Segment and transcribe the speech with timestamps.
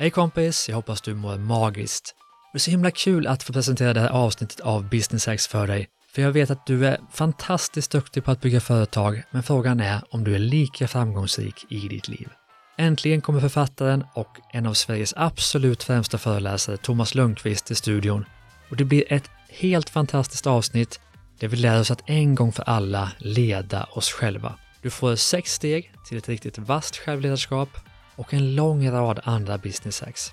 [0.00, 2.14] Hej kompis, jag hoppas du mår magiskt.
[2.52, 5.66] Det är så himla kul att få presentera det här avsnittet av Business Hacks för
[5.66, 5.88] dig.
[6.14, 10.00] För jag vet att du är fantastiskt duktig på att bygga företag, men frågan är
[10.10, 12.28] om du är lika framgångsrik i ditt liv.
[12.76, 18.24] Äntligen kommer författaren och en av Sveriges absolut främsta föreläsare, Thomas Lundqvist, till studion.
[18.70, 21.00] Och det blir ett helt fantastiskt avsnitt
[21.38, 24.54] där vi lär oss att en gång för alla leda oss själva.
[24.82, 27.68] Du får sex steg till ett riktigt vasst självledarskap
[28.18, 30.32] och en lång rad andra business hacks.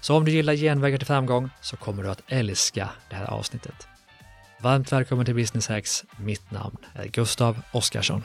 [0.00, 3.88] Så om du gillar genvägar till framgång så kommer du att älska det här avsnittet.
[4.60, 6.04] Varmt välkommen till Business Hacks.
[6.16, 8.22] Mitt namn är Gustav Oskarsson.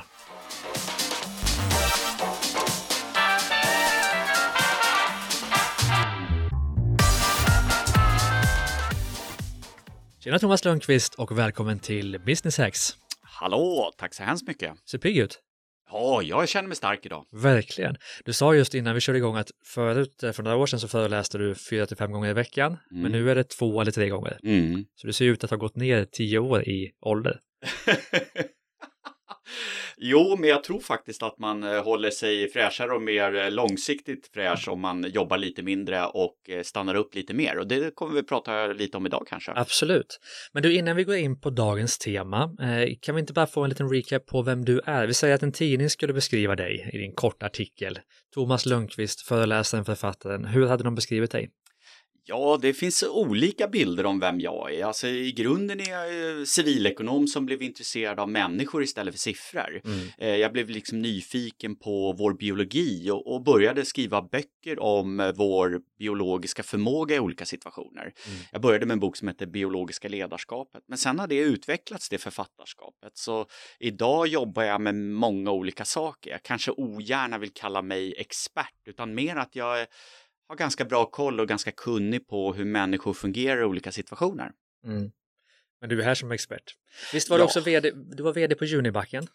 [10.20, 12.98] Tjena Thomas Lundqvist och välkommen till Business Hacks.
[13.21, 14.73] Hallå, tack så hemskt mycket.
[14.89, 15.39] Ser pigg ut.
[15.91, 17.26] Ja, jag känner mig stark idag.
[17.32, 17.96] Verkligen.
[18.26, 20.88] Du sa just innan vi körde igång att förut, eh, för några år sedan, så
[20.88, 23.04] föreläste du fyra till fem gånger i veckan, Mm.
[23.04, 24.40] men nu är det två eller tre gånger.
[24.44, 24.85] Mm.
[24.96, 27.40] Så du ser ut att ha gått ner tio år i ålder.
[29.98, 34.29] jo, men jag tror faktiskt att man eh, håller sig fräschare och mer eh, långsiktigt
[34.34, 37.57] fräsch om man jobbar lite mindre och eh, stannar upp lite mer.
[37.57, 39.51] Och det kommer vi prata lite om idag kanske.
[39.55, 40.20] Absolut.
[40.54, 42.49] Men du, innan vi går in på dagens tema,
[43.01, 45.07] kan vi inte bara få en liten recap på vem du är?
[45.07, 47.99] Vi säger att en tidning skulle beskriva dig i din korta artikel.
[48.34, 50.45] Thomas Lundqvist, föreläsaren, författaren.
[50.45, 51.49] Hur hade de beskrivit dig?
[52.29, 54.85] Ja, det finns olika bilder om vem jag är.
[54.85, 59.81] Alltså i grunden är jag civilekonom som blev intresserad av människor istället för siffror.
[59.85, 60.07] Mm.
[60.17, 65.31] Eh, Jag blev liksom nyfiken på vår biologi och, och började skriva böcker om eh,
[65.35, 68.01] vår biologiska förmåga i olika situationer.
[68.01, 68.39] Mm.
[68.51, 72.17] Jag började med en bok som heter Biologiska ledarskapet, men sen har det utvecklats det
[72.17, 73.11] författarskapet.
[73.17, 73.45] Så
[73.79, 76.31] idag jobbar jag med många olika saker.
[76.31, 79.88] Jag kanske ogärna vill kalla mig expert, utan mer att jag är-
[80.47, 84.51] har ganska bra koll och ganska kunnig på hur människor fungerar i olika situationer.
[84.85, 85.12] Mm.
[85.81, 86.63] Men du är här som expert.
[87.13, 87.45] Visst var du Ja.
[87.45, 89.27] också vd, du var vd på Junibacken?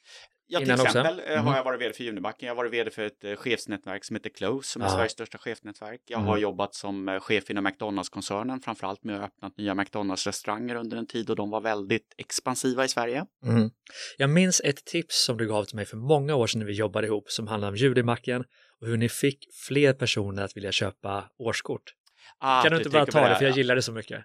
[0.47, 1.47] Ja, till exempel Mhm.
[1.47, 2.47] har jag varit vd för Junibacken.
[2.47, 4.92] Jag har varit vd för ett eh, chefsnätverk som heter Close, som är Ja.
[4.92, 6.00] Sveriges största chefsnätverk.
[6.06, 6.28] Jag Mm.
[6.28, 11.06] har jobbat som eh, chef inom McDonalds-koncernen, framförallt med att öppna nya McDonalds-restauranger under en
[11.06, 13.25] tid och de var väldigt expansiva i Sverige.
[13.47, 13.70] Mm.
[14.19, 16.72] Jag minns ett tips som du gav till mig för många år sedan när vi
[16.72, 18.44] jobbade ihop som handlade om Judimacken
[18.81, 19.38] och hur ni fick
[19.69, 21.82] fler personer att vilja köpa årskort.
[22.38, 23.56] Ah, kan du inte bara tänker på ta det, för jag ja.
[23.56, 24.25] gillar det så mycket.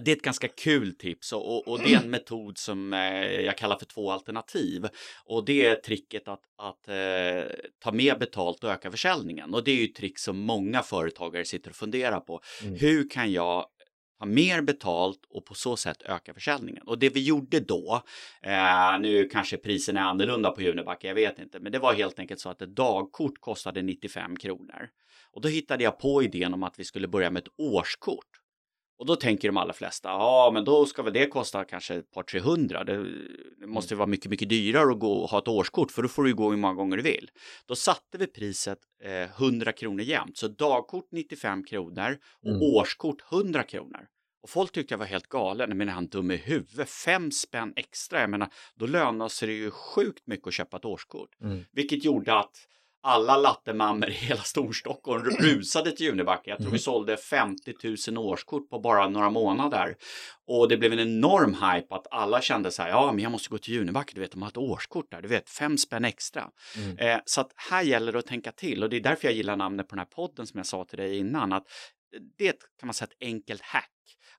[0.00, 3.00] Det är ett ganska kul tips och, och, och det är en metod som eh,
[3.26, 4.86] jag kallar för två alternativ.
[5.24, 9.54] Och det är tricket att, att eh, ta mer betalt och öka försäljningen.
[9.54, 12.40] Och det är ju ett trick som många företagare sitter och funderar på.
[12.62, 12.74] Mm.
[12.74, 13.66] Hur kan jag
[14.18, 16.82] ta mer betalt och på så sätt öka försäljningen?
[16.86, 18.02] Och det vi gjorde då,
[18.42, 22.18] eh, nu kanske priserna är annorlunda på Junibacken, jag vet inte, men det var helt
[22.18, 24.88] enkelt så att ett dagkort kostade 95 kronor.
[25.32, 28.41] Och då hittade jag på idén om att vi skulle börja med ett årskort.
[29.02, 32.10] Och då tänker de allra flesta, ja men då ska väl det kosta kanske ett
[32.10, 32.84] par 300.
[32.84, 33.04] Det,
[33.60, 36.24] det måste vara mycket, mycket dyrare att gå och ha ett årskort för då får
[36.24, 37.30] du gå hur många gånger du vill.
[37.66, 42.62] Då satte vi priset eh, 100 kronor jämnt, så dagkort 95 kronor och Mm.
[42.62, 44.06] årskort 100 kronor.
[44.42, 48.20] Och folk tyckte jag var helt galen, menar han dum i huvudet, fem spänn extra,
[48.20, 51.30] jag menar då lönar sig det ju sjukt mycket att köpa ett årskort.
[51.42, 51.64] Mm.
[51.72, 52.56] Vilket gjorde att
[53.02, 56.50] alla lattemammor i hela Storstockholm rusade till Junibacken.
[56.50, 57.74] Jag tror vi sålde 50
[58.10, 59.96] 000 årskort på bara några månader.
[60.46, 63.48] Och det blev en enorm hype att alla kände så här, ja men jag måste
[63.48, 66.50] gå till Junibacken, du vet de har ett årskort där, du vet fem spänn extra.
[66.76, 66.98] Mm.
[66.98, 69.56] Eh, så att här gäller det att tänka till och det är därför jag gillar
[69.56, 71.52] namnet på den här podden som jag sa till dig innan.
[71.52, 71.64] Att
[72.38, 73.88] det kan man säga, ett enkelt hack.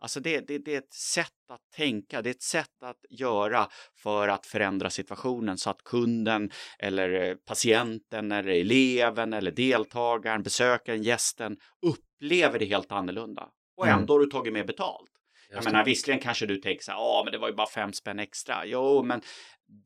[0.03, 3.67] Alltså det, det, det är ett sätt att tänka, det är ett sätt att göra
[4.03, 11.03] för att förändra situationen så att kunden eller eh, patienten eller eleven eller deltagaren, besökaren,
[11.03, 13.49] gästen upplever det helt annorlunda.
[13.77, 13.99] Och Mm.
[13.99, 15.09] ändå har du tagit mer betalt.
[15.49, 17.93] Jag menar visserligen kanske du tänker så här, ja men det var ju bara fem
[17.93, 18.65] spänn extra.
[18.65, 19.21] Jo, men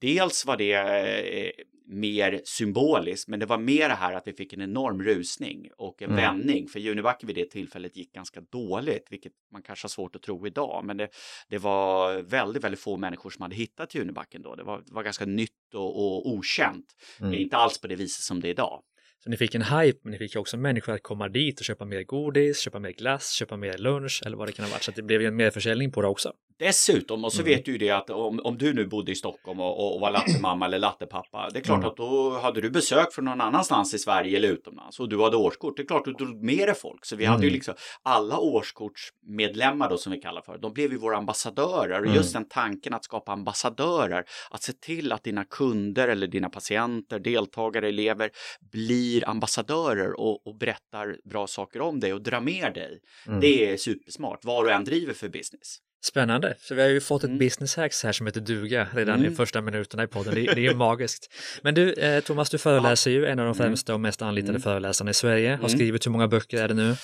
[0.02, 1.52] dels var det eh,
[1.88, 6.02] mer symboliskt, men det var mer det här att vi fick en enorm rusning och
[6.02, 6.22] en Mm.
[6.22, 6.68] vändning.
[6.68, 10.48] För Junibacken vid det tillfället gick ganska dåligt, vilket man kanske har svårt att tro
[10.48, 10.86] idag.
[10.86, 11.10] Men det,
[11.50, 14.56] det var väldigt, väldigt få människor som hade hittat Junibacken då.
[14.56, 16.86] Det var, det var ganska nytt och, och okänt.
[17.22, 17.34] Mm.
[17.34, 18.82] Inte alls på det viset som det är idag.
[19.24, 21.86] Så ni fick en hype, men ni fick också människor att komma dit och köpa
[21.86, 24.84] mer godis, köpa mer glass, köpa mer lunch eller vad det kan ha varit.
[24.84, 26.34] Så det blev ju en merförsäljning på det också.
[26.60, 27.54] Dessutom, och så Mm.
[27.54, 30.02] vet du ju det att om, om du nu bodde i Stockholm och, och, och
[30.02, 31.90] var lattemamma eller lattepappa, det är klart Mm.
[31.90, 35.38] att då hade du besök från någon annanstans i Sverige eller utomlands och du hade
[35.38, 35.78] årskort.
[35.78, 37.06] Det är klart att du drog med dig folk.
[37.06, 37.54] Så vi hade ju Mm.
[37.54, 37.74] liksom
[38.04, 42.00] alla årskortsmedlemmar då som vi kallar för, de blev ju våra ambassadörer.
[42.00, 42.16] Och Mm.
[42.16, 47.20] just den tanken att skapa ambassadörer, att se till att dina kunder eller dina patienter,
[47.20, 48.30] deltagare, elever
[48.72, 53.00] blir ambassadörer och, och berättar bra saker om dig och drar med dig.
[53.28, 53.40] Mm.
[53.40, 55.78] Det är supersmart, vad du än driver för business.
[56.06, 57.40] Spännande, så vi har ju fått ett Mm.
[57.40, 59.36] business hacks här som heter duga redan i Mm.
[59.36, 60.36] första minuterna i podden.
[60.36, 61.34] Det, det är ju magiskt.
[61.64, 63.56] Men du, eh, Thomas, du föreläser ju, en av de Mm.
[63.56, 64.62] främsta och mest anlitade Mm.
[64.62, 65.50] föreläsarna i Sverige.
[65.50, 65.70] Har Mm.
[65.70, 66.96] skrivit hur många böcker är det nu?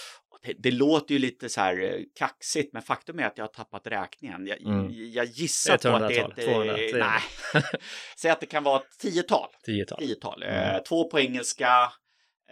[0.46, 3.50] Det, det låter ju lite så här eh, kaxigt, men faktum är att jag har
[3.50, 4.48] tappat räkningen.
[4.48, 5.12] Jag, Mm.
[5.12, 6.46] jag gissar på att det är 100-tal, ett...
[6.46, 7.08] 200, eh, 300.
[7.54, 7.64] Nej,
[8.18, 9.48] säg att det kan vara ett tiotal.
[9.66, 9.98] Tiotal.
[10.00, 10.44] tiotal.
[10.44, 10.76] Mm.
[10.76, 11.68] Eh, två på engelska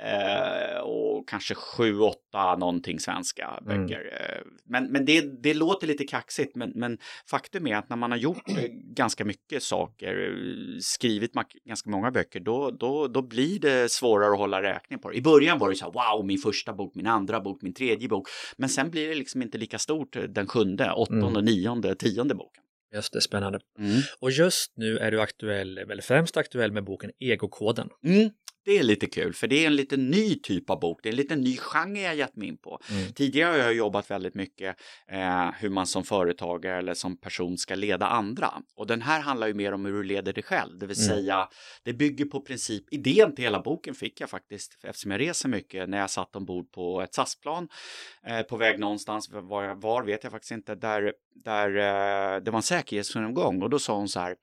[0.02, 3.86] eh, och kanske sju, åtta någonting svenska Mm.
[3.88, 4.06] böcker.
[4.20, 6.98] Eh, men men det, det låter lite kaxigt, men, men
[7.30, 8.66] faktum är att när man har gjort eh,
[8.96, 10.36] ganska mycket saker,
[10.82, 11.32] skrivit
[11.66, 15.18] ganska många böcker, då, då, då blir det svårare att hålla räkning på det.
[15.18, 18.08] I början var det så här, wow, min första bok, min andra bok, min tredje
[18.08, 18.28] bok.
[18.58, 21.46] Men sen blir det liksom inte lika stort den sjunde, åttonde, Mm.
[21.46, 22.64] nionde, tionde boken.
[22.96, 23.60] Just det, spännande.
[23.80, 23.92] Mm.
[24.20, 27.90] Och just nu är du aktuell, eller främst aktuell med boken Egokoden.
[28.06, 28.30] Mm.
[28.66, 31.00] Det är lite kul, för det är en lite ny typ av bok.
[31.04, 32.80] Det är en lite ny genre jag gett mig in på.
[32.92, 33.12] Mm.
[33.14, 34.76] Tidigare har jag jobbat väldigt mycket
[35.12, 38.54] eh, hur man som företagare eller som person ska leda andra.
[38.76, 41.16] Och den här handlar ju mer om hur du leder dig själv, det vill Mm.
[41.18, 41.48] säga
[41.84, 45.90] det bygger på princip, idén till hela boken fick jag faktiskt eftersom jag reser mycket
[45.90, 47.68] när jag satt ombord på ett SAS-plan
[48.28, 51.14] eh, på väg någonstans, var, var vet jag faktiskt inte, där,
[51.44, 54.36] där eh, det var en säkerhetsgenomgång och då sa hon så här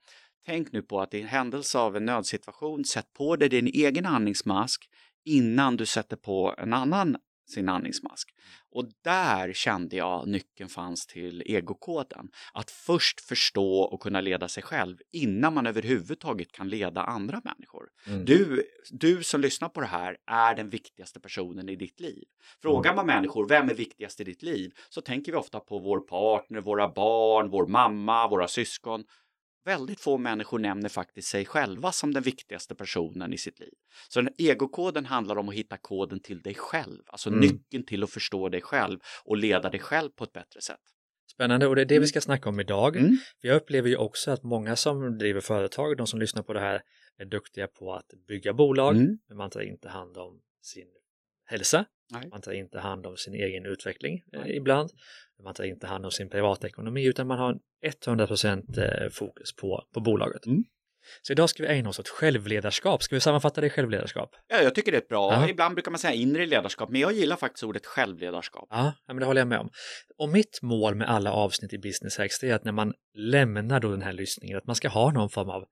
[0.45, 4.89] Tänk nu på att i händelse av en nödsituation, sätt på dig din egen andningsmask
[5.25, 7.17] innan du sätter på en annan
[7.49, 8.29] sin andningsmask.
[8.71, 12.29] Och där kände jag nyckeln fanns till egokoden.
[12.53, 17.89] Att först förstå och kunna leda sig själv innan man överhuvudtaget kan leda andra människor.
[18.07, 18.25] Mm.
[18.25, 22.23] Du, du som lyssnar på det här är den viktigaste personen i ditt liv.
[22.61, 25.99] Frågar man människor vem är viktigast i ditt liv så tänker vi ofta på vår
[25.99, 29.03] partner, våra barn, vår mamma, våra syskon.
[29.69, 33.73] Väldigt få människor nämner faktiskt sig själva som den viktigaste personen i sitt liv.
[34.09, 37.39] Så den egokoden handlar om att hitta koden till dig själv, alltså Mm.
[37.39, 40.79] nyckeln till att förstå dig själv och leda dig själv på ett bättre sätt.
[41.31, 42.95] Spännande, och det är det vi ska snacka om idag.
[42.97, 43.17] Mm.
[43.41, 46.81] Jag upplever ju också att många som driver företag, de som lyssnar på det här,
[47.17, 49.17] är duktiga på att bygga bolag, Mm.
[49.27, 50.87] men man tar inte hand om sin
[51.49, 52.29] hälsa, Nej.
[52.29, 54.89] man tar inte hand om sin egen utveckling eh, ibland,
[55.43, 57.59] man tar inte hand om sin privatekonomi, utan man har
[58.05, 60.45] 100% eh, fokus på, på bolaget.
[60.45, 60.63] Mm.
[61.21, 63.03] Så idag ska vi ägna oss åt självledarskap.
[63.03, 64.35] Ska vi sammanfatta det i självledarskap?
[64.47, 65.33] Ja, jag tycker det är bra.
[65.33, 65.49] Ja.
[65.49, 68.67] Ibland brukar man säga inre ledarskap, men jag gillar faktiskt ordet självledarskap.
[68.69, 69.69] Ja, men det håller jag med om.
[70.17, 73.91] Och mitt mål med alla avsnitt i Business Hacks är att när man lämnar då
[73.91, 75.65] den här lyssningen, att man ska ha någon form av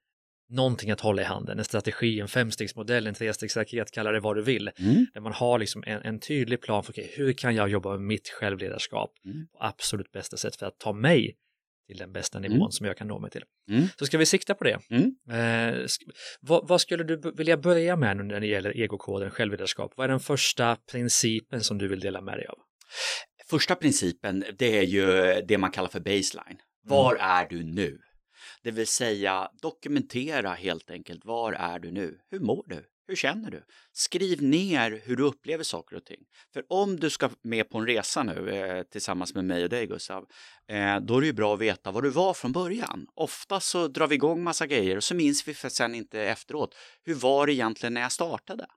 [0.50, 4.42] någonting att hålla i handen, en strategi, en femstegsmodell, en trestegsraket, kalla det vad du
[4.42, 4.72] vill.
[4.80, 5.06] Mm.
[5.14, 8.02] Där man har liksom en, en tydlig plan för okay, hur kan jag jobba med
[8.02, 9.48] mitt självledarskap Mm.
[9.48, 11.36] på absolut bästa sätt för att ta mig
[11.88, 12.72] till den bästa nivån Mm.
[12.72, 13.44] som jag kan nå mig till.
[13.72, 13.84] Mm.
[14.00, 14.80] Så ska vi sikta på det.
[14.90, 15.16] Mm.
[15.32, 15.86] Eh,
[16.42, 19.94] vad, vad skulle du vilja börja med nu när det gäller egokoden självledarskap?
[19.96, 22.58] Vad är den första principen som du vill dela med dig av?
[23.50, 25.06] Första principen, det är ju
[25.48, 26.58] det man kallar för baseline.
[26.86, 27.98] Var är du nu?
[28.64, 31.26] Det vill säga dokumentera helt enkelt.
[31.26, 32.20] Var är du nu?
[32.30, 32.86] Hur mår du?
[33.08, 33.64] Hur känner du?
[33.94, 36.20] Skriv ner hur du upplever saker och ting.
[36.54, 39.88] För om du ska med på en resa nu eh, tillsammans med mig och dig
[39.88, 40.26] Gustav,
[40.68, 43.08] eh, då är det ju bra att veta var du var från början.
[43.14, 46.76] Ofta så drar vi igång massa grejer och så minns vi för sen inte efteråt.
[47.04, 48.68] Hur var det egentligen när jag startade?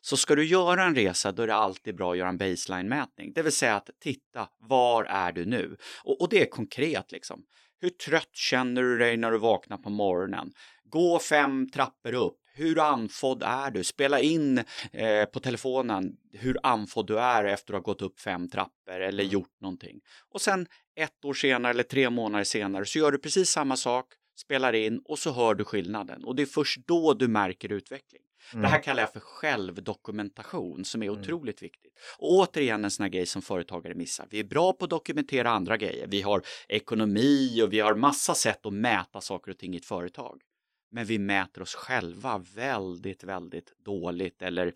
[0.00, 3.32] Så ska du göra en resa då är det alltid bra att göra en baseline-mätning.
[3.34, 5.76] Det vill säga att titta, var är du nu?
[6.04, 7.42] Och, och det är konkret liksom.
[7.80, 10.52] Hur trött känner du dig när du vaknar på morgonen?
[10.84, 12.38] Gå fem trappor upp.
[12.54, 13.84] Hur andfådd är du?
[13.84, 14.58] Spela in
[14.92, 19.24] eh, på telefonen hur andfådd du är efter att ha gått upp fem trappor eller
[19.24, 20.00] gjort någonting.
[20.30, 20.66] Och sen
[20.96, 24.06] ett år senare eller tre månader senare så gör du precis samma sak,
[24.36, 26.24] spelar in och så hör du skillnaden.
[26.24, 28.22] Och det är först då du märker utveckling.
[28.52, 31.20] Det här kallar jag för självdokumentation som är Mm.
[31.20, 31.92] otroligt viktigt.
[32.18, 34.26] Och återigen en sån här grej som företagare missar.
[34.30, 36.06] Vi är bra på att dokumentera andra grejer.
[36.06, 39.84] Vi har ekonomi och vi har massa sätt att mäta saker och ting i ett
[39.86, 40.40] företag.
[40.90, 44.72] Men vi mäter oss själva väldigt, väldigt dåligt eller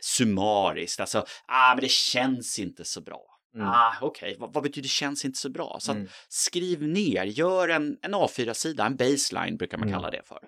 [0.00, 1.00] summariskt.
[1.00, 3.22] Alltså, ah, men det känns inte så bra.
[3.54, 3.68] Mm.
[3.68, 5.76] Ah, Okej, vad, vad betyder känns inte så bra?
[5.80, 6.08] Så Mm.
[6.28, 9.98] skriv ner, gör en, en A4-sida, en baseline brukar man Mm.
[10.00, 10.38] kalla det för.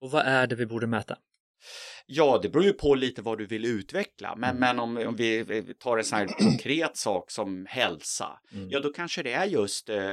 [0.00, 1.16] Och vad är det vi borde mäta?
[2.06, 4.36] Ja, det beror ju på lite vad du vill utveckla.
[4.36, 4.60] Men, Mm.
[4.60, 5.44] men om, om vi
[5.80, 8.70] tar en sån här konkret sak som hälsa, Mm.
[8.70, 10.12] ja då kanske det är just eh,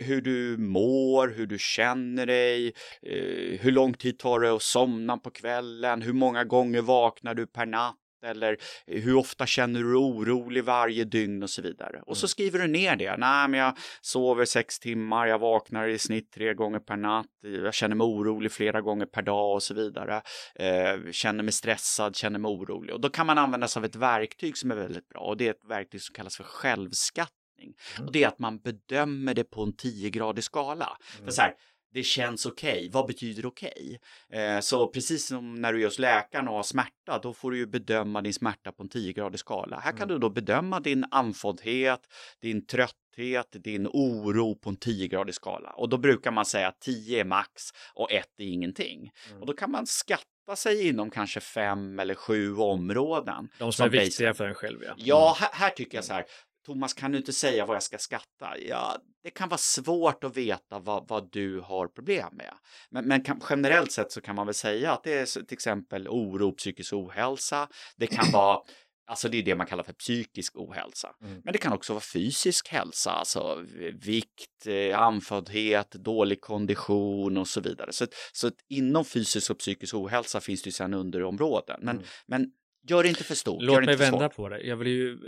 [0.00, 2.66] hur du mår, hur du känner dig,
[3.02, 7.46] eh, hur lång tid tar det att somna på kvällen, hur många gånger vaknar du
[7.46, 12.02] per natt eller hur ofta känner du orolig varje dygn och så vidare.
[12.06, 12.28] Och så mm.
[12.28, 13.16] skriver du ner det.
[13.16, 17.26] Nej, men jag sover sex timmar, jag vaknar i snitt tre gånger per natt,
[17.64, 20.22] jag känner mig orolig flera gånger per dag och så vidare.
[20.54, 22.94] Eh, känner mig stressad, känner mig orolig.
[22.94, 25.46] Och då kan man använda sig av ett verktyg som är väldigt bra och det
[25.46, 27.74] är ett verktyg som kallas för självskattning.
[27.96, 28.06] Mm.
[28.06, 30.96] Och det är att man bedömer det på en 10-gradig skala.
[31.14, 31.24] Mm.
[31.24, 31.54] För så här,
[31.92, 32.72] det känns okej.
[32.72, 32.90] Okay.
[32.90, 33.98] Vad betyder okej?
[34.28, 34.40] Okay?
[34.40, 37.58] Eh, så precis som när du är hos läkaren och har smärta, då får du
[37.58, 39.78] ju bedöma din smärta på en 10-gradig skala.
[39.78, 40.08] Här kan mm.
[40.08, 42.00] du då bedöma din andfåddhet,
[42.40, 45.70] din trötthet, din oro på en 10-gradig skala.
[45.70, 47.62] Och då brukar man säga att 10 är max
[47.94, 49.12] och 1 är ingenting.
[49.28, 49.40] Mm.
[49.40, 53.48] Och då kan man skatta sig inom kanske fem eller sju områden.
[53.58, 54.94] De som, som är viktiga för en själv, ja.
[54.96, 55.40] Ja, mm.
[55.40, 56.24] här, här tycker jag så här,
[56.66, 58.58] Thomas, kan du inte säga vad jag ska skatta?
[58.58, 62.54] Ja, det kan vara svårt att veta vad, vad du har problem med.
[62.90, 66.08] Men, men kan, generellt sett så kan man väl säga att det är till exempel
[66.08, 67.68] oro, psykisk ohälsa.
[67.96, 68.60] Det kan vara
[69.06, 71.14] Alltså det är det man kallar för psykisk ohälsa.
[71.22, 71.40] Mm.
[71.44, 73.64] Men det kan också vara fysisk hälsa, alltså
[74.02, 77.92] vikt, eh, andföddhet, dålig kondition och så vidare.
[77.92, 81.80] Så, så inom fysisk och psykisk ohälsa finns det ju sedan underområden.
[81.82, 82.08] Men, mm.
[82.26, 82.50] men
[82.88, 83.62] Gör det inte för stort.
[83.62, 84.60] Låt mig vända på det.
[84.60, 85.18] Jag vill ju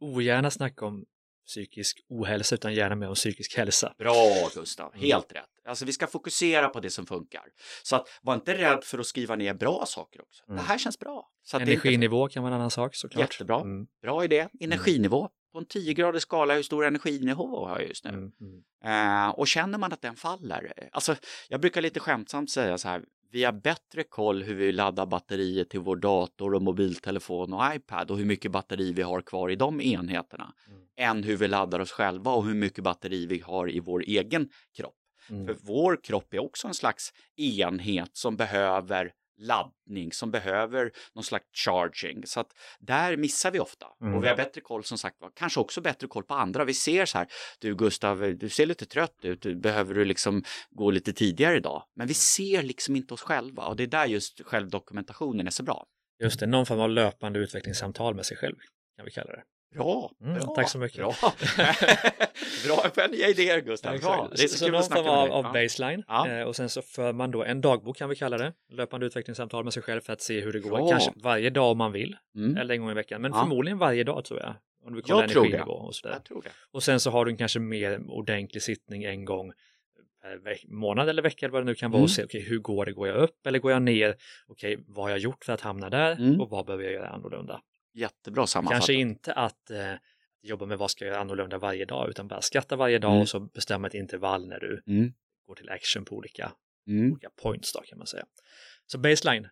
[0.00, 1.04] ogärna snacka om
[1.46, 3.94] psykisk ohälsa utan gärna mer om psykisk hälsa.
[3.98, 5.06] Bra Gustav, mm.
[5.06, 5.42] helt mm.
[5.42, 5.50] rätt.
[5.68, 7.44] Alltså vi ska fokusera på det som funkar.
[7.82, 10.44] Så att var inte rädd för att skriva ner bra saker också.
[10.48, 10.56] Mm.
[10.56, 11.28] Det här känns bra.
[11.42, 12.34] Så Energinivå inte...
[12.34, 13.32] kan vara en annan sak såklart.
[13.32, 13.86] Jättebra, mm.
[14.02, 14.48] bra idé.
[14.60, 15.28] Energinivå.
[15.52, 18.10] På en 10-gradig skala, hur stor energinivå har jag just nu?
[18.10, 19.26] Mm, mm.
[19.26, 21.16] Uh, och känner man att den faller, alltså
[21.48, 25.70] jag brukar lite skämtsamt säga så här, vi har bättre koll hur vi laddar batteriet
[25.70, 29.56] till vår dator och mobiltelefon och iPad och hur mycket batteri vi har kvar i
[29.56, 30.80] de enheterna mm.
[30.96, 34.48] än hur vi laddar oss själva och hur mycket batteri vi har i vår egen
[34.76, 34.94] kropp.
[35.30, 35.46] Mm.
[35.46, 41.44] För vår kropp är också en slags enhet som behöver laddning som behöver någon slags
[41.52, 42.26] charging.
[42.26, 43.86] Så att där missar vi ofta.
[44.00, 44.14] Mm.
[44.14, 46.64] Och vi har bättre koll som sagt var, kanske också bättre koll på andra.
[46.64, 50.90] Vi ser så här, du Gustav, du ser lite trött ut, behöver du liksom gå
[50.90, 51.84] lite tidigare idag?
[51.94, 52.14] Men vi mm.
[52.14, 55.86] ser liksom inte oss själva och det är där just självdokumentationen är så bra.
[56.22, 58.56] Just det, någon form av löpande utvecklingssamtal med sig själv
[58.96, 59.42] kan vi kalla det.
[59.74, 60.98] Bra, mm, bra, tack så mycket.
[60.98, 61.14] Bra,
[62.66, 63.98] bra vänliga idéer Gustav.
[64.00, 64.28] Bra.
[64.36, 66.28] Det är så, så någon form av, av baseline ja.
[66.28, 69.64] eh, och sen så för man då en dagbok kan vi kalla det, löpande utvecklingssamtal
[69.64, 70.90] med sig själv för att se hur det går, bra.
[70.90, 72.56] kanske varje dag om man vill, mm.
[72.56, 73.40] eller en gång i veckan, men ja.
[73.40, 74.54] förmodligen varje dag tror jag.
[74.86, 76.14] Om du kollar jag energinivå och sådär.
[76.14, 76.50] Jag tror det.
[76.72, 79.52] Och sen så har du kanske mer ordentlig sittning en gång
[80.22, 82.04] per månad eller vecka eller vad det nu kan vara mm.
[82.04, 84.16] och se okay, hur går det, går jag upp eller går jag ner,
[84.46, 86.40] okej okay, vad har jag gjort för att hamna där mm.
[86.40, 87.60] och vad behöver jag göra annorlunda.
[87.94, 88.78] Jättebra sammanfattat.
[88.78, 89.92] Kanske inte att eh,
[90.42, 93.22] jobba med vad ska jag göra annorlunda varje dag, utan bara skatta varje dag mm.
[93.22, 95.12] och så bestämma ett intervall när du mm.
[95.46, 96.52] går till action på olika,
[96.88, 97.12] mm.
[97.12, 98.24] olika points då kan man säga.
[98.86, 99.48] Så baseline.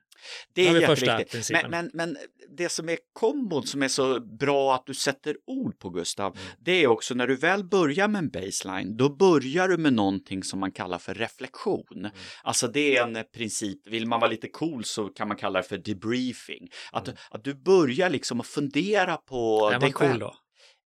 [0.55, 1.51] Det är jätteviktigt.
[1.53, 2.17] Men, men, men,
[2.57, 6.49] det som är kombon som är så bra att du sätter ord på Gustav, mm.
[6.59, 10.43] det är också när du väl börjar med en baseline, då börjar du med någonting
[10.43, 11.99] som man kallar för reflektion.
[11.99, 12.11] Mm.
[12.43, 15.69] Alltså det är en princip, vill man vara lite cool så kan man kalla det
[15.69, 16.69] för debriefing.
[16.93, 17.19] Att, mm.
[17.31, 20.11] att du börjar liksom att fundera på är dig själv.
[20.11, 20.35] Cool då?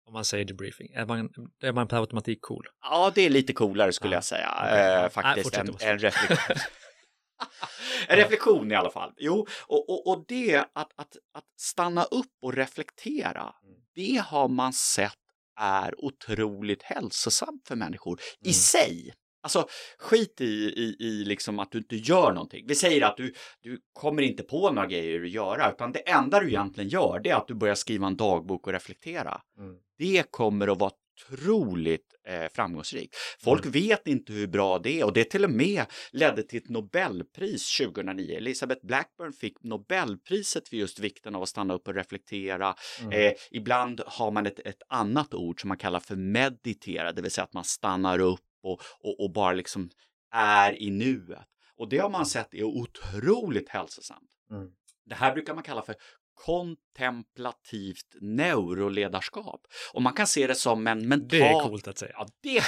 [0.07, 1.29] Om man säger debriefing, är man,
[1.62, 2.65] är man per automatik cool?
[2.81, 4.17] Ja, det är lite coolare skulle ja.
[4.17, 5.03] jag säga, okay.
[5.03, 6.57] äh, faktiskt, Nej, en, en reflektion.
[8.07, 9.13] en reflektion i alla fall.
[9.17, 13.75] Jo, och, och, och det att, att, att stanna upp och reflektera, mm.
[13.95, 15.13] det har man sett
[15.59, 18.50] är otroligt hälsosamt för människor mm.
[18.50, 19.13] i sig.
[19.45, 19.67] Alltså
[19.99, 22.65] skit i, i, i liksom att du inte gör någonting.
[22.67, 26.39] Vi säger att du, du kommer inte på några grejer att göra, utan det enda
[26.39, 29.41] du egentligen gör det är att du börjar skriva en dagbok och reflektera.
[29.57, 29.75] Mm.
[29.97, 30.91] Det kommer att vara
[31.31, 33.15] otroligt eh, framgångsrikt.
[33.39, 33.71] Folk mm.
[33.71, 37.77] vet inte hur bra det är och det till och med ledde till ett Nobelpris
[37.77, 38.37] 2009.
[38.37, 42.75] Elisabeth Blackburn fick Nobelpriset för just vikten av att stanna upp och reflektera.
[43.01, 43.11] Mm.
[43.11, 47.31] Eh, ibland har man ett, ett annat ord som man kallar för meditera, det vill
[47.31, 49.89] säga att man stannar upp och, och, och bara liksom
[50.31, 51.48] är i nuet.
[51.77, 54.29] Och det har man sett är otroligt hälsosamt.
[54.51, 54.72] Mm.
[55.05, 55.95] Det här brukar man kalla för
[56.36, 59.62] kontemplativt neuroledarskap.
[59.93, 61.27] Och man kan se det som en mental...
[61.29, 62.12] Det är coolt att säga.
[62.13, 62.63] Ja, det,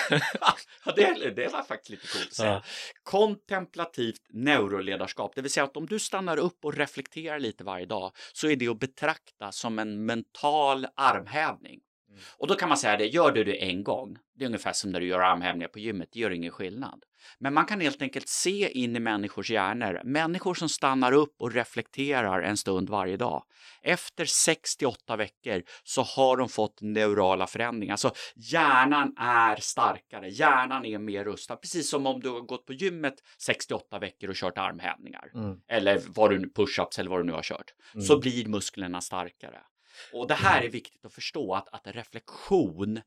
[0.95, 2.51] det, det var faktiskt lite coolt att säga.
[2.51, 2.63] Ja.
[3.03, 8.11] Kontemplativt neuroledarskap, det vill säga att om du stannar upp och reflekterar lite varje dag
[8.33, 11.79] så är det att betrakta som en mental armhävning.
[12.37, 14.91] Och då kan man säga det, gör du det en gång, det är ungefär som
[14.91, 17.03] när du gör armhävningar på gymmet, det gör ingen skillnad.
[17.39, 21.51] Men man kan helt enkelt se in i människors hjärnor, människor som stannar upp och
[21.51, 23.43] reflekterar en stund varje dag.
[23.81, 27.93] Efter 68 veckor så har de fått neurala förändringar.
[27.93, 31.55] Alltså hjärnan är starkare, hjärnan är mer rustad.
[31.55, 35.31] Precis som om du har gått på gymmet 68 veckor och kört armhävningar.
[35.33, 35.57] Mm.
[35.67, 37.73] Eller vad du push-ups eller vad du nu har kört.
[37.93, 38.05] Mm.
[38.05, 39.59] Så blir musklerna starkare.
[40.13, 43.01] Och det här är viktigt att förstå att, att reflektion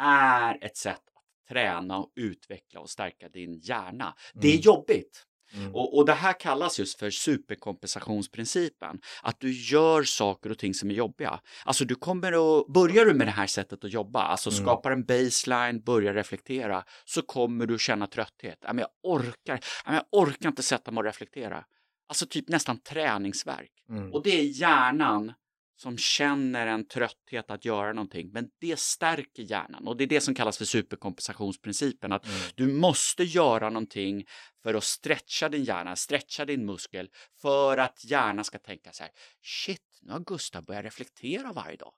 [0.00, 4.14] är ett sätt att träna och utveckla och stärka din hjärna.
[4.34, 4.62] Det är mm.
[4.62, 5.24] jobbigt.
[5.54, 5.74] Mm.
[5.74, 9.00] Och, och, det här kallas just för superkompensationsprincipen.
[9.22, 11.40] Att du gör saker och ting som är jobbiga.
[11.64, 14.62] Alltså du kommer att, börjar du med det här sättet att jobba, alltså mm.
[14.62, 18.58] skapar en baseline, börjar reflektera, så kommer du känna trötthet.
[18.60, 21.64] Ja, men jag orkar, ja, men jag orkar inte sätta mig och reflektera.
[22.08, 23.72] Alltså typ nästan träningsverk.
[23.88, 24.12] Mm.
[24.12, 25.32] Och det är hjärnan
[25.80, 30.20] som känner en trötthet att göra någonting, men det stärker hjärnan och det är det
[30.20, 32.12] som kallas för superkompensationsprincipen.
[32.12, 32.38] Att mm.
[32.54, 34.24] du måste göra någonting
[34.62, 37.08] för att stretcha din hjärna, stretcha din muskel
[37.42, 39.12] för att hjärnan ska tänka så här.
[39.42, 41.92] Shit, nu har Gustav börjat reflektera varje dag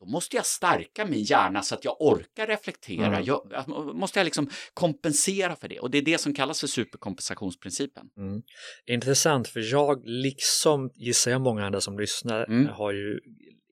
[0.00, 3.06] då måste jag stärka min hjärna så att jag orkar reflektera.
[3.06, 3.24] Mm.
[3.24, 8.06] Jag, måste jag liksom kompensera för det och det är det som kallas för superkompensationsprincipen.
[8.16, 8.42] Mm.
[8.86, 12.66] Intressant för jag, liksom gissar jag många andra som lyssnar, mm.
[12.66, 13.20] har ju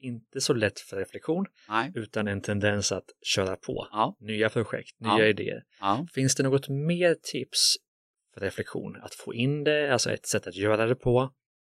[0.01, 1.93] inte så lätt för reflektion Nej.
[1.95, 3.89] utan en tendens att köra på.
[3.91, 4.17] Ja.
[4.21, 5.27] Nya projekt, nya ja.
[5.27, 5.63] idéer.
[5.81, 6.07] Ja.
[6.15, 7.77] Finns det något mer tips
[8.35, 8.97] för reflektion?
[8.97, 11.21] Att få in det, alltså ett sätt att göra det på?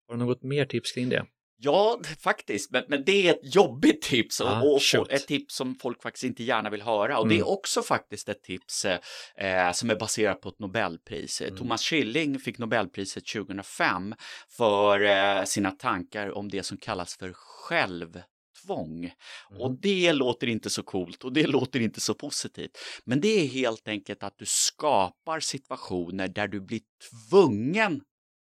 [0.07, 1.25] Har du något mer tips kring det?
[1.57, 5.75] Ja, faktiskt, men, men det är ett jobbigt tips och, ah, och ett tips som
[5.75, 7.17] folk faktiskt inte gärna vill höra.
[7.17, 7.29] Och mm.
[7.29, 7.53] det är mm.
[7.53, 11.41] också faktiskt ett tips eh, som är baserat på ett Nobelpris.
[11.41, 11.57] Mm.
[11.57, 14.15] Thomas Schilling fick Nobelpriset 2005
[14.49, 19.03] för eh, sina tankar om det som kallas för självtvång.
[19.51, 19.61] Mm.
[19.61, 22.77] Och det låter inte så coolt och det låter inte så positivt.
[23.05, 26.81] Men det är helt enkelt att du skapar situationer där du blir
[27.29, 28.01] tvungen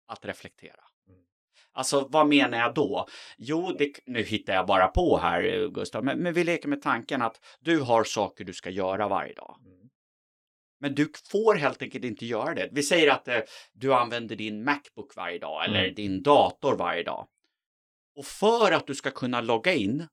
[0.08, 0.91] att reflektera.
[1.74, 3.06] Alltså vad menar jag då?
[3.38, 7.22] Jo, det, nu hittar jag bara på här Gustav, men, men vi leker med tanken
[7.22, 9.56] att du har saker du ska göra varje dag.
[9.66, 9.88] Mm.
[10.80, 12.68] Men du får helt enkelt inte göra det.
[12.72, 13.38] Vi säger att eh,
[13.72, 15.94] du använder din Macbook varje dag eller mm.
[15.94, 17.26] din dator varje dag.
[18.16, 20.06] Och för att du ska kunna logga in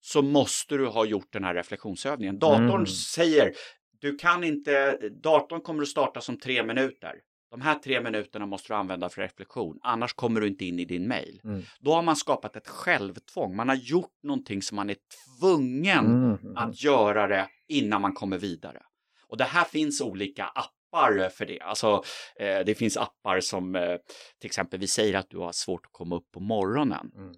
[0.00, 2.38] så måste du ha gjort den här reflektionsövningen.
[2.38, 2.86] Datorn mm.
[2.86, 3.52] säger
[4.00, 7.14] du kan inte, datorn kommer att starta som tre minuter.
[7.52, 10.84] De här tre minuterna måste du använda för reflektion, annars kommer du inte in i
[10.84, 11.40] din mail.
[11.44, 11.62] Mm.
[11.80, 13.56] Då har man skapat ett självtvång.
[13.56, 14.96] Man har gjort någonting som man är
[15.40, 16.56] tvungen mm.
[16.56, 18.82] att göra det innan man kommer vidare.
[19.28, 21.60] Och det här finns olika appar för det.
[21.60, 22.02] Alltså,
[22.36, 23.96] eh, det finns appar som eh,
[24.40, 27.12] till exempel vi säger att du har svårt att komma upp på morgonen.
[27.16, 27.34] Mm.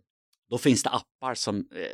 [0.51, 1.87] Då finns det appar som eh,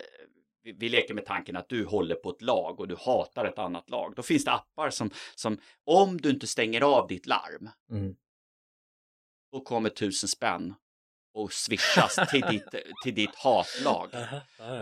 [0.63, 3.59] vi, vi leker med tanken att du håller på ett lag och du hatar ett
[3.59, 4.13] annat lag.
[4.17, 8.15] Då finns det appar som, som om du inte stänger av ditt larm, mm.
[9.53, 10.75] då kommer tusen spänn
[11.35, 14.09] och swishas till ditt, till ditt hatlag.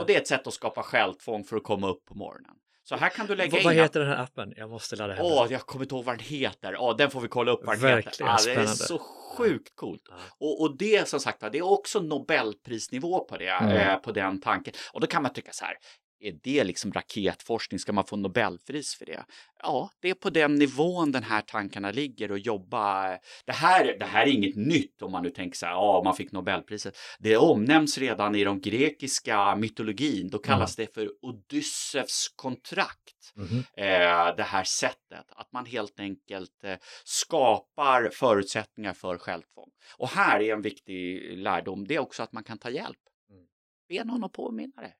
[0.00, 2.56] Och det är ett sätt att skapa självtvång för att komma upp på morgonen.
[2.88, 3.64] Så här kan du lägga v in...
[3.64, 4.54] Vad heter den här appen?
[4.56, 6.76] Jag måste ladda hem Åh, jag kommer inte ihåg vad den heter.
[6.78, 8.50] Åh, den får vi kolla upp vad den Verkligen heter.
[8.50, 8.98] Ah, det är så
[9.36, 10.02] sjukt coolt.
[10.08, 10.16] Ja.
[10.38, 13.76] Och, och det som sagt det är också Nobelprisnivå på det, mm.
[13.76, 14.74] eh, på den tanken.
[14.92, 15.74] Och då kan man tycka så här,
[16.20, 17.78] är det liksom raketforskning?
[17.78, 19.24] Ska man få Nobelpris för det?
[19.62, 23.08] Ja, det är på den nivån den här tankarna ligger och jobba.
[23.44, 26.16] Det här, det här är inget nytt om man nu tänker så här, ja, man
[26.16, 26.96] fick Nobelpriset.
[27.18, 30.30] Det omnämns redan i de grekiska mytologin.
[30.30, 30.86] Då kallas mm.
[30.86, 33.32] det för Odysseus kontrakt.
[33.36, 33.58] Mm.
[33.58, 39.70] Eh, det här sättet att man helt enkelt eh, skapar förutsättningar för självtvång.
[39.96, 41.86] Och här är en viktig lärdom.
[41.86, 42.98] Det är också att man kan ta hjälp.
[43.30, 43.44] Mm.
[43.88, 44.94] Be någon att påminna dig.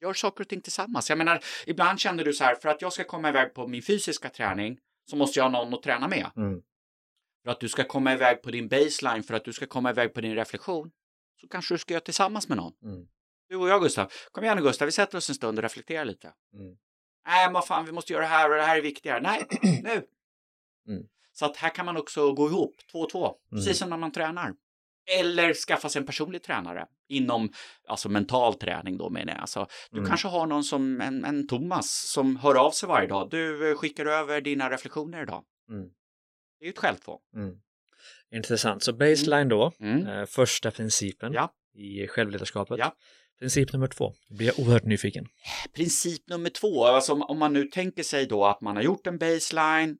[0.00, 1.08] Gör saker och ting tillsammans.
[1.08, 3.82] Jag menar, ibland känner du så här, för att jag ska komma iväg på min
[3.82, 4.78] fysiska träning
[5.10, 6.30] så måste jag ha någon att träna med.
[6.36, 6.62] Mm.
[7.44, 10.14] För att du ska komma iväg på din baseline, för att du ska komma iväg
[10.14, 10.90] på din reflektion,
[11.40, 12.72] så kanske du ska göra tillsammans med någon.
[12.82, 13.06] Mm.
[13.48, 16.04] Du och jag Gustav, kom igen nu Gustav, vi sätter oss en stund och reflekterar
[16.04, 16.32] lite.
[16.54, 16.76] Mm.
[17.26, 19.20] Nej, men fan, vi måste göra det här och det här är viktigare.
[19.20, 19.46] Nej,
[19.82, 20.06] nu!
[20.88, 21.06] Mm.
[21.32, 23.74] Så att här kan man också gå ihop, två och två, precis mm.
[23.74, 24.54] som när man tränar.
[25.18, 27.52] Eller skaffa sig en personlig tränare inom
[27.88, 29.40] alltså mental träning då menar jag.
[29.40, 30.08] Alltså, du mm.
[30.08, 33.30] kanske har någon som en, en Thomas som hör av sig varje dag.
[33.30, 35.44] Du eh, skickar över dina reflektioner idag.
[35.70, 35.88] Mm.
[36.58, 37.18] Det är ju ett självtvång.
[37.36, 37.54] Mm.
[38.34, 38.82] Intressant.
[38.82, 40.06] Så baseline då, mm.
[40.06, 41.52] eh, första principen ja.
[41.74, 42.78] i självledarskapet.
[42.78, 42.94] Ja.
[43.38, 45.26] Princip nummer två, då blir jag oerhört nyfiken.
[45.74, 49.18] Princip nummer två, alltså om man nu tänker sig då att man har gjort en
[49.18, 49.98] baseline,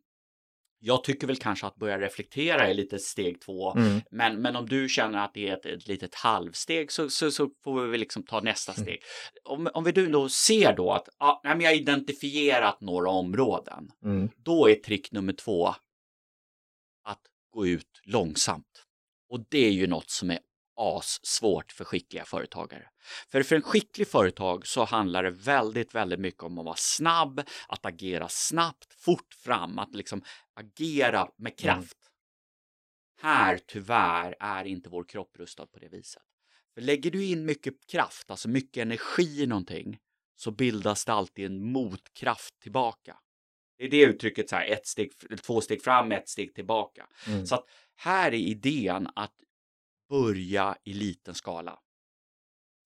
[0.86, 3.72] Jag tycker väl kanske att börja reflektera är lite steg två.
[3.72, 4.00] Mm.
[4.10, 7.50] Men, men om du känner att det är ett, ett litet halvsteg så, så, så
[7.64, 8.84] får vi väl liksom ta nästa Mm.
[8.84, 9.02] steg.
[9.44, 13.90] Om, om vi du då ser då att nej, men jag har identifierat några områden.
[14.04, 14.28] Mm.
[14.36, 15.66] Då är trick nummer två
[17.04, 17.20] att
[17.50, 18.84] gå ut långsamt.
[19.30, 20.38] Och det är ju något som är
[20.76, 22.88] assvårt för skickliga företagare.
[23.28, 27.40] För för en skicklig företag så handlar det väldigt, väldigt mycket om att vara snabb,
[27.68, 30.22] att agera snabbt, fort fram, att liksom
[30.54, 31.98] agera med kraft.
[33.20, 36.22] Här tyvärr är inte vår kropp rustad på det viset.
[36.74, 39.98] För lägger du in mycket kraft, alltså mycket energi i någonting,
[40.36, 43.16] så bildas det alltid en motkraft tillbaka.
[43.78, 47.06] Det är det uttrycket, så här, ett steg, två steg fram, ett steg tillbaka.
[47.28, 47.46] Mm.
[47.46, 47.64] Så att
[47.96, 49.34] här är idén att
[50.08, 51.78] börja i liten skala.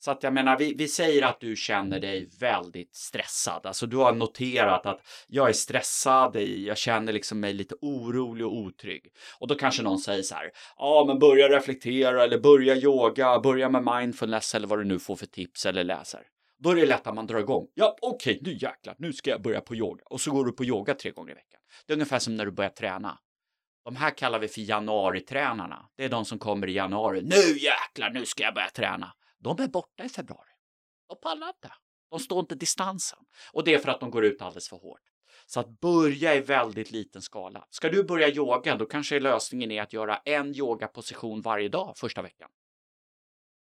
[0.01, 3.67] Så att jag menar, vi, vi säger att du känner dig väldigt stressad.
[3.67, 8.57] Alltså du har noterat att jag är stressad, jag känner liksom mig lite orolig och
[8.57, 9.07] otrygg.
[9.39, 13.69] Och då kanske någon säger så här, ja men börja reflektera eller börja yoga, börja
[13.69, 16.23] med mindfulness eller vad du nu får för tips eller läser.
[16.59, 17.67] Då är det lätt att man drar igång.
[17.75, 20.05] Ja, okej, nu jäklar, nu ska jag börja på yoga.
[20.11, 21.61] Och så går du på yoga tre gånger i veckan.
[21.87, 23.19] Det är ungefär som när du börjar träna.
[23.89, 25.89] De här kallar vi för januaritränarna.
[25.97, 27.23] Det är de som kommer i januari.
[27.23, 29.13] Nu jäklar, nu ska jag börja träna.
[29.39, 30.49] De är borta i februari.
[31.09, 31.73] De pallar inte.
[32.11, 33.19] De står inte distansen.
[33.53, 35.01] Och det är för att de går ut alldeles för hårt.
[35.47, 37.65] Så att börja i väldigt liten skala.
[37.71, 42.23] Ska du börja yoga, då kanske lösningen är att göra en yogaposition varje dag första
[42.23, 42.49] veckan.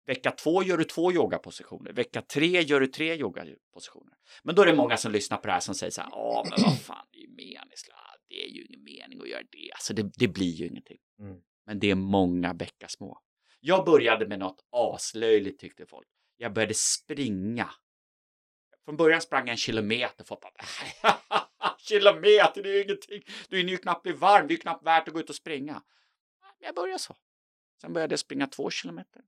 [0.06, 1.92] Vecka två gör du två yogapositioner.
[1.92, 4.14] Vecka tre gör du tre yogapositioner.
[4.42, 6.46] Men då är det många som lyssnar på det här som säger så här, ja
[6.50, 8.09] men vad fan, det är ju meningslöst.
[8.30, 9.72] Det är ju ingen mening att göra det.
[9.72, 10.98] Alltså det, det blir ju ingenting.
[11.18, 11.40] Mm.
[11.66, 13.20] Men det är många bäckar små.
[13.60, 16.08] Jag började med något aslöjligt tyckte folk.
[16.36, 17.70] Jag började springa.
[18.84, 20.24] Från början sprang jag en kilometer.
[20.24, 23.22] Folk bara, kilometer, det är ju ingenting.
[23.48, 25.36] Du hinner ju knappt bli varm, det är ju knappt värt att gå ut och
[25.36, 25.82] springa.
[26.40, 27.16] Men jag började så.
[27.80, 29.22] Sen började jag springa två kilometer.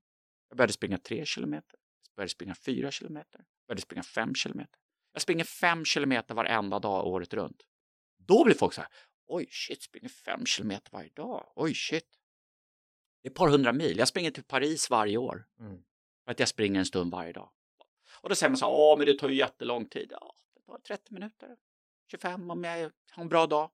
[0.49, 1.79] Jag började springa tre kilometer.
[2.09, 3.37] Jag började springa fyra kilometer.
[3.37, 4.79] Jag började springa fem kilometer.
[5.13, 7.63] Jag springer fem kilometer varenda dag året runt.
[8.27, 8.89] Då blir folk så här,
[9.27, 11.51] oj shit, springer fem kilometer varje dag.
[11.55, 12.07] Oj shit.
[13.21, 13.97] Det är ett par hundra mil.
[13.97, 15.45] Jag springer till Paris varje år.
[15.59, 15.77] Mm.
[16.25, 17.49] För att jag springer en stund varje dag.
[18.21, 20.07] Och då säger man så här, åh men det tar ju jättelång tid.
[20.11, 21.55] Ja, det tar 30 minuter.
[22.11, 23.69] 25 om jag har en bra dag.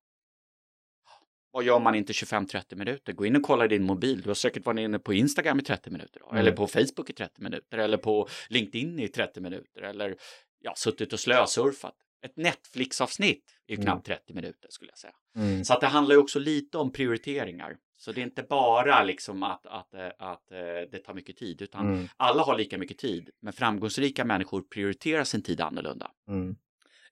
[1.52, 3.14] Vad gör man inte 25-30 minuter?
[3.14, 4.22] Gå in och kolla din mobil.
[4.22, 6.22] Du har säkert varit inne på Instagram i 30 minuter.
[6.24, 6.38] Mm.
[6.38, 7.78] Eller på Facebook i 30 minuter.
[7.78, 9.82] Eller på LinkedIn i 30 minuter.
[9.82, 10.18] Eller
[10.60, 11.96] ja, suttit och slösurfat.
[12.26, 15.14] Ett Netflix-avsnitt är ju knappt 30 minuter skulle jag säga.
[15.36, 15.64] Mm.
[15.66, 17.76] Så att det handlar ju också lite om prioriteringar.
[17.98, 20.58] Så det är inte bara liksom att, att, eh, att, eh,
[20.92, 22.08] det tar mycket tid, utan Mm.
[22.18, 23.30] alla har lika mycket tid.
[23.42, 26.12] Men framgångsrika människor prioriterar sin tid annorlunda.
[26.28, 26.56] Mm.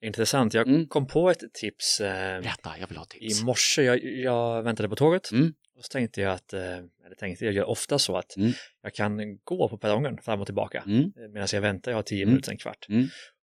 [0.01, 0.53] Intressant.
[0.53, 0.87] Jag Mm.
[0.87, 3.41] kom på ett tips eh, Berätta, jag vill ha tips.
[3.41, 3.81] i morse.
[3.83, 5.53] Jag, jag väntade på tåget Mm.
[5.77, 6.61] och så tänkte jag att, eh,
[7.05, 8.51] eller tänkte jag gör ofta så att Mm.
[8.81, 10.83] jag kan gå på perrongen fram och tillbaka
[11.29, 11.91] medan jag väntar.
[11.91, 12.29] Jag har tio Mm.
[12.29, 12.85] minuter, en kvart.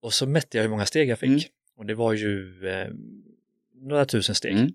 [0.06, 0.08] Mm.
[0.08, 1.40] Och så mätte jag hur många steg jag fick Mm.
[1.76, 2.88] och det var ju eh,
[3.74, 4.52] några tusen steg.
[4.52, 4.66] Mm.
[4.66, 4.72] Det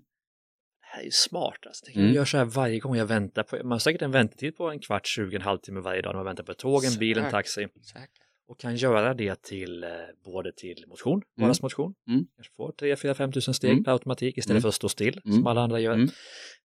[0.80, 1.58] här är ju smart.
[1.66, 1.84] Alltså.
[1.86, 2.14] Jag Mm.
[2.14, 3.42] gör så här varje gång jag väntar.
[3.42, 6.16] På, man har säkert en väntetid på en kvart, 20, en halvtimme varje dag när
[6.16, 7.68] man väntar på tåg, en bil, en taxi.
[7.92, 8.10] Säkert.
[8.46, 9.90] Och kan göra det till eh,
[10.24, 11.24] både till motion, Mm.
[11.36, 11.94] vardagsmotion.
[12.08, 12.26] Mm.
[12.36, 13.84] Kanske får 3, 4, 5 tusen steg Mm.
[13.84, 14.62] per automatik istället Mm.
[14.62, 15.36] för att stå still Mm.
[15.36, 16.08] som alla andra gör.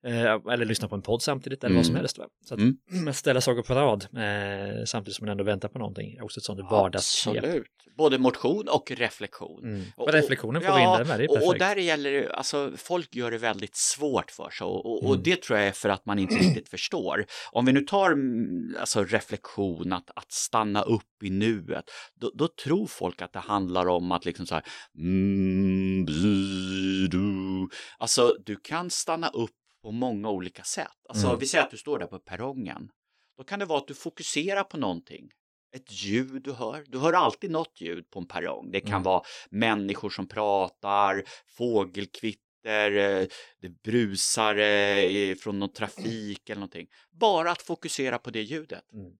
[0.06, 0.26] Mm.
[0.26, 2.00] Eh, eller lyssna på en podd samtidigt eller vad som Mm.
[2.02, 2.18] helst.
[2.18, 2.26] Va?
[2.46, 3.14] Så att, Mm.
[3.14, 6.60] ställa saker på rad eh, samtidigt som man ändå väntar på någonting också ett sånt
[6.72, 7.38] vardagsknep.
[7.44, 7.68] Absolut.
[7.98, 9.64] Både motion och reflektion.
[9.64, 9.84] Mm.
[9.96, 13.16] Och- Och reflektionen får vi in där med, och, och där gäller det, alltså folk
[13.16, 15.24] gör det väldigt svårt för sig och, och, och Mm.
[15.24, 17.26] det tror jag är för att man inte riktigt förstår.
[17.52, 21.84] Om vi nu tar mm, alltså reflektion, att, att stanna upp i nuet,
[22.16, 24.64] då, då tror folk att det handlar om att liksom så här,
[24.98, 27.70] mm, bli, du.
[27.98, 29.50] Alltså du kan stanna upp
[29.88, 30.92] på många olika sätt.
[31.10, 31.40] Alltså Mm.
[31.40, 32.90] vi säger att du står där på perrongen.
[33.38, 35.30] Då kan det vara att du fokuserar på någonting.
[35.76, 36.84] Ett ljud du hör.
[36.88, 38.72] Du hör alltid något ljud på en perrong.
[38.72, 39.04] Det kan Mm.
[39.04, 41.24] vara människor som pratar,
[41.58, 43.28] fågelkvitter, eh,
[43.62, 46.88] det brusar eh, från någon trafik eller någonting.
[47.12, 48.94] Bara att fokusera på det ljudet.
[48.94, 49.12] Mm.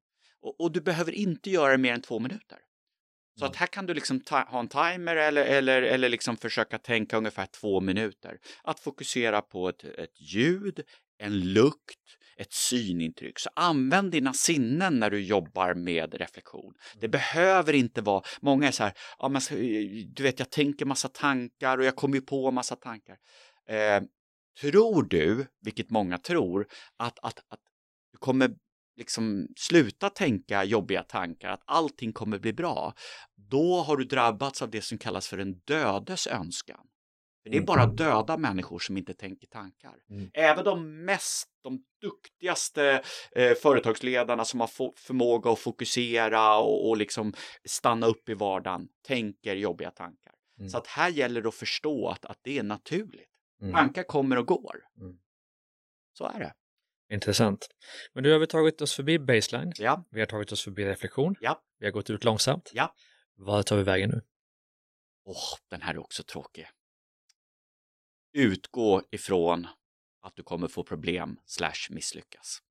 [0.42, 2.58] Och, och du behöver inte göra det mer än två minuter.
[3.40, 3.52] Så Mm.
[3.52, 7.46] att här kan du liksom ha en timer eller, eller, eller liksom försöka tänka ungefär
[7.46, 8.38] två minuter.
[8.64, 10.82] Att fokusera på ett, ett ljud,
[11.20, 12.00] en lukt,
[12.38, 13.40] ett synintryck.
[13.40, 16.74] Så använd dina sinnen när du jobbar med reflektion.
[17.00, 19.42] Det behöver inte vara, många är så här, ja, men,
[20.14, 23.18] du vet jag tänker massa tankar och jag kommer ju på massa tankar.
[23.70, 24.04] Eh,
[24.62, 27.60] tror du, vilket många tror, att, att, att
[28.12, 28.50] du kommer
[28.98, 32.94] liksom sluta tänka jobbiga tankar, att allting kommer bli bra,
[33.36, 36.88] då har du drabbats av det som kallas för en dödes önskan.
[37.44, 37.66] För det är Mm.
[37.66, 39.96] bara döda människor som inte tänker tankar.
[40.10, 40.30] Mm.
[40.34, 47.34] Även de mest, de duktigaste eh, företagsledarna som har förmåga att fokusera och, och liksom
[47.66, 50.34] stanna upp i vardagen tänker jobbiga tankar.
[50.60, 50.70] Mm.
[50.70, 53.30] Så att här gäller det att förstå att, att det är naturligt.
[53.62, 53.74] Mm.
[53.74, 54.76] Tankar kommer och går.
[55.02, 55.18] Mm.
[56.14, 56.54] Så är det.
[57.10, 57.68] Intressant.
[58.14, 61.36] Men nu har vi tagit oss förbi baseline, Ja, vi har tagit oss förbi reflektion,
[61.40, 61.62] Ja.
[61.80, 62.72] vi har gått ut långsamt.
[62.74, 62.96] Ja.
[63.36, 64.22] Vad tar vi vägen nu?
[65.26, 66.68] Åh, den här är också tråkig.
[68.34, 69.68] Utgå ifrån
[70.22, 72.62] att du kommer få problem slash misslyckas.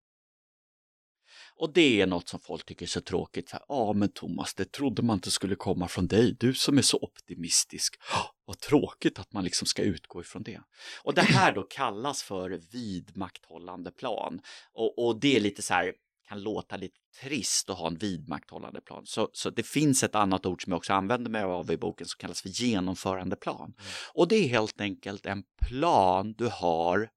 [1.54, 3.50] Och det är något som folk tycker är så tråkigt.
[3.52, 6.36] Ja, ah, men Thomas, det trodde man inte skulle komma från dig.
[6.40, 7.96] Du som är så optimistisk.
[8.12, 10.60] Ah, vad tråkigt att man liksom ska utgå ifrån det.
[11.02, 14.40] Och det här då kallas för vidmakthållande plan.
[14.72, 15.92] Och, och det är lite så här,
[16.28, 19.06] kan låta lite trist att ha en vidmakthållande plan.
[19.06, 22.06] Så, så det finns ett annat ord som jag också använder mig av i boken
[22.06, 23.74] som kallas för genomförandeplan.
[24.14, 27.10] Och det är helt enkelt en plan du har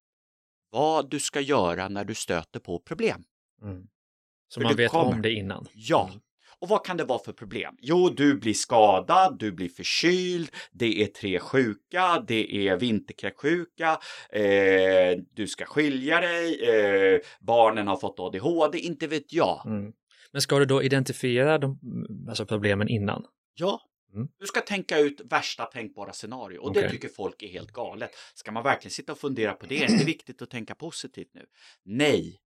[0.72, 3.24] vad du ska göra när du stöter på problem.
[4.50, 5.16] Så För man vet kommer.
[5.16, 5.68] om det innan.
[5.74, 6.12] Ja.
[6.62, 7.76] Och vad kan det vara för problem?
[7.82, 14.00] Jo, du blir skadad, du blir förkyld, det är tre sjuka, det är vinterkräksjuka,
[14.32, 19.64] eh, du ska skilja dig, eh, barnen har fått ADHD, inte vet jag.
[19.66, 19.94] Mm.
[20.32, 21.80] Men ska du då identifiera de,
[22.30, 23.26] alltså problemen innan?
[23.56, 23.82] Ja,
[24.14, 24.28] Mm.
[24.40, 26.92] du ska tänka ut värsta tänkbara scenario och det Okej.
[26.92, 28.12] tycker folk är helt galet.
[28.34, 29.84] Ska man verkligen sitta och fundera på det?
[29.84, 31.46] Är det viktigt att tänka positivt nu?
[31.84, 32.40] Nej,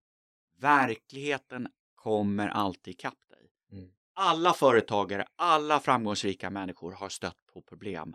[0.60, 3.50] verkligheten kommer alltid ikapp dig.
[4.16, 8.14] Alla företagare, alla framgångsrika människor har stött på problem.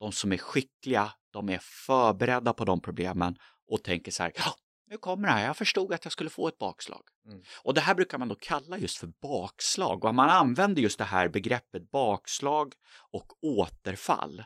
[0.00, 3.36] De som är skickliga, de är förberedda på de problemen
[3.70, 4.32] och tänker så här,
[4.90, 7.02] nu kommer det här, jag förstod att jag skulle få ett bakslag.
[7.26, 7.42] Mm.
[7.62, 11.04] Och det här brukar man då kalla just för bakslag och man använder just det
[11.04, 12.72] här begreppet bakslag
[13.12, 14.44] och återfall.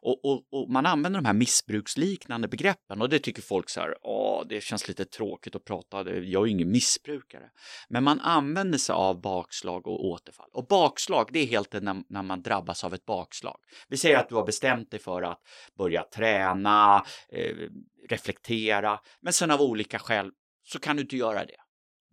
[0.00, 3.94] Och, och, och man använder de här missbruksliknande begreppen och det tycker folk så här,
[4.02, 7.50] åh, det känns lite tråkigt att prata, jag är ju ingen missbrukare.
[7.88, 10.50] Men man använder sig av bakslag och återfall.
[10.52, 13.56] Och bakslag, det är helt när, när man drabbas av ett bakslag.
[13.88, 15.40] Vi säger att du har bestämt dig för att
[15.78, 17.68] börja träna, eh,
[18.08, 20.30] reflektera, men sen av olika skäl
[20.62, 21.56] så kan du inte göra det.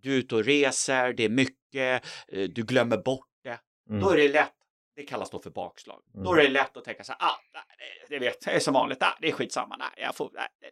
[0.01, 3.59] Du är ute och reser, det är mycket, eh, du glömmer bort det.
[3.89, 4.01] Mm.
[4.01, 4.53] Då är det lätt,
[4.95, 6.01] det kallas då för bakslag.
[6.13, 6.23] Mm.
[6.23, 7.39] Då är det lätt att tänka så här, ah,
[8.09, 10.71] det, vet det är som vanligt, ah, det är skitsamma, nej, jag får, nej, nej,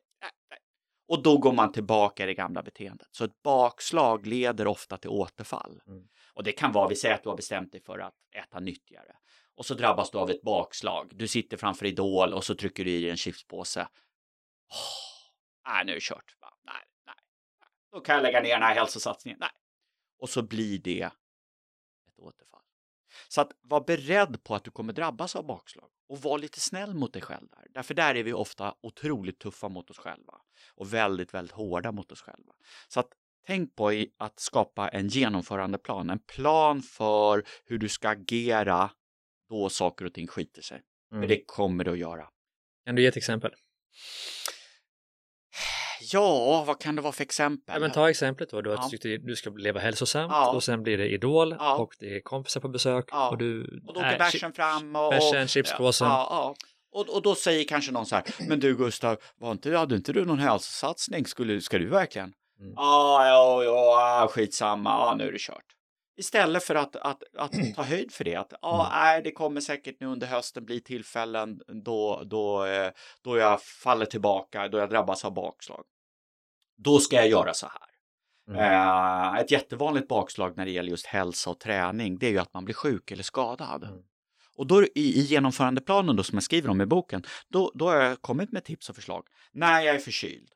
[0.49, 0.59] nej.
[1.07, 3.07] Och då går man tillbaka i det gamla beteendet.
[3.11, 5.81] Så ett bakslag leder ofta till återfall.
[5.87, 6.03] Mm.
[6.33, 9.15] Och det kan vara, vi säger att du har bestämt dig för att äta nyttigare.
[9.55, 11.11] Och så drabbas du av ett bakslag.
[11.15, 13.87] Du sitter framför Idol och så trycker du i dig en chipspåse.
[15.67, 16.35] Nej, nu är det kört.
[16.41, 17.15] Nej, nej,
[17.59, 17.69] nej.
[17.91, 19.37] Då kan jag lägga ner den här hälsosatsningen.
[19.39, 19.49] Nej.
[20.19, 21.01] Och så blir det
[22.07, 22.61] ett återfall.
[23.27, 26.93] Så att var beredd på att du kommer drabbas av bakslag och var lite snäll
[26.93, 27.67] mot dig själv där.
[27.69, 30.41] Därför där är vi ofta otroligt tuffa mot oss själva
[30.75, 32.53] och väldigt, väldigt hårda mot oss själva.
[32.87, 33.09] Så att
[33.45, 38.91] tänk på i att skapa en genomförandeplan, en plan för hur du ska agera
[39.49, 40.81] då saker och ting skiter sig.
[41.11, 41.21] Mm.
[41.21, 42.29] För det kommer det att göra.
[42.85, 43.55] Kan du ge ett exempel?
[46.01, 47.73] Ja, vad kan det vara för exempel?
[47.73, 48.87] Ja, men ta exemplet då, du, Ja.
[48.91, 50.51] tyckt att du ska leva hälsosamt Ja.
[50.51, 51.75] och sen blir det Idol Ja.
[51.77, 53.29] och det är kompisar på besök Ja.
[53.29, 53.61] och du...
[53.87, 55.09] Och då åker bärsen fram och...
[55.11, 56.11] bärsen, chipspåsen.
[56.91, 60.13] Och, och då säger kanske någon så här, men du Gustav, var inte, hade inte
[60.13, 61.25] du någon hälsosatsning?
[61.25, 62.33] Skulle, ska du verkligen?
[62.59, 62.73] Mm.
[62.75, 65.63] Ja, ja, ja, skitsamma, ja, nu är det kört.
[66.19, 68.85] Istället för att, att, att ta höjd för det, att Mm.
[68.91, 72.91] nej, det kommer säkert nu under hösten bli tillfällen då, då, eh,
[73.23, 75.85] då jag faller tillbaka, då jag drabbas av bakslag.
[76.77, 77.89] Då ska jag göra så här.
[78.49, 78.59] Mm.
[78.59, 82.53] Eh, ett jättevanligt bakslag när det gäller just hälsa och träning, det är ju att
[82.53, 83.83] man blir sjuk eller skadad.
[83.83, 83.99] Mm.
[84.55, 87.95] Och då i, i genomförandeplanen då som jag skriver om i boken, då, då har
[87.95, 89.27] jag kommit med tips och förslag.
[89.51, 90.49] När jag är förkyld,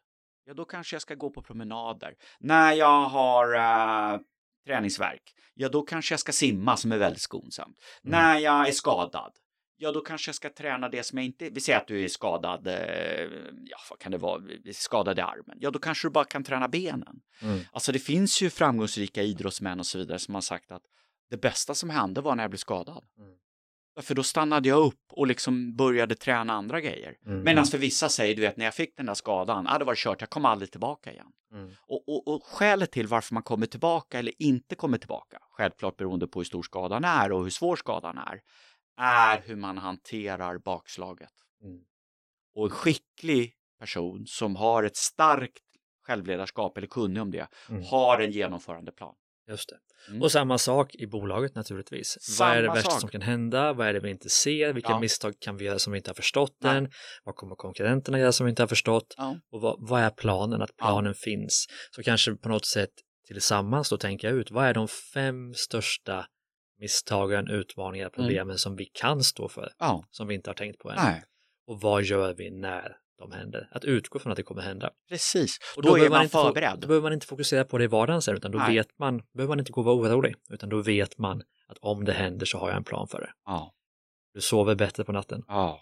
[0.46, 2.14] ja då kanske jag ska gå på promenader.
[2.40, 4.20] När jag har uh,
[4.66, 5.24] träningsverk,
[5.54, 7.78] ja då kanske jag ska simma som är väldigt skonsamt.
[8.06, 8.20] Mm.
[8.20, 9.32] När jag är skadad,
[9.78, 12.08] ja då kanske jag ska träna det som jag inte, vi säger att du är
[12.08, 12.74] skadad, eh,
[13.64, 14.42] ja vad kan det vara,
[14.74, 17.20] skadad i armen, ja då kanske du bara kan träna benen.
[17.42, 17.60] Mm.
[17.72, 20.84] Alltså det finns ju framgångsrika idrottsmän och så vidare som har sagt att
[21.30, 23.04] det bästa som hände var när jag blev skadad.
[23.18, 23.34] Mm.
[24.02, 27.18] För då stannade jag upp och liksom började träna andra grejer.
[27.26, 27.44] Mm.
[27.44, 29.96] Medan för vissa säger, du vet, när jag fick den där skadan, ah, det var
[29.96, 31.32] kört, jag kommer aldrig tillbaka igen.
[31.54, 31.72] Mm.
[31.80, 36.28] Och, och, och skälet till varför man kommer tillbaka eller inte kommer tillbaka, självklart beroende
[36.28, 38.42] på hur stor skadan är och hur svår skadan är,
[38.98, 41.32] är hur man hanterar bakslaget.
[41.64, 41.80] Mm.
[42.56, 45.64] Och en skicklig person som har ett starkt
[46.08, 47.84] självledarskap eller kunnig om det, Mm.
[47.84, 49.16] har en genomförandeplan.
[49.50, 49.78] Just det.
[50.10, 50.22] Mm.
[50.22, 52.18] Och samma sak i bolaget naturligtvis.
[52.22, 53.00] Samma vad är det värsta sak.
[53.00, 53.74] som kan hända?
[53.74, 54.74] Vad är det vi inte ser?
[54.74, 55.00] Vilka Ja.
[55.00, 56.78] misstag kan vi göra som vi inte har förstått Nej.
[56.78, 56.92] än?
[57.24, 59.14] Vad kommer konkurrenterna göra som vi inte har förstått?
[59.18, 59.38] Ja.
[59.52, 60.62] Och vad, vad är planen?
[60.62, 60.86] Att Ja.
[60.86, 61.66] planen finns.
[61.92, 62.90] Så kanske på något sätt
[63.28, 66.26] tillsammans då tänka ut vad är de fem största
[66.80, 70.90] misstagen, utmaningar, problemen som vi kan stå för, Ja, som vi inte har tänkt på
[70.90, 70.96] än.
[70.96, 71.24] nej,
[71.68, 73.68] Och vad gör vi när de händer?
[73.72, 74.90] Att utgå från att det kommer hända.
[75.10, 75.58] precis.
[75.76, 76.80] Och då, är behöver man fo- förberedd.
[76.80, 78.76] Då behöver man inte fokusera på det i vardagen sen, utan då Nej.
[78.76, 82.06] vet man, behöver man inte gå och vara orolig, utan då vet man att om
[82.06, 83.30] det händer så har jag en plan för det.
[83.46, 83.74] Ja,
[84.34, 85.44] Du sover bättre på natten.
[85.48, 85.80] ja.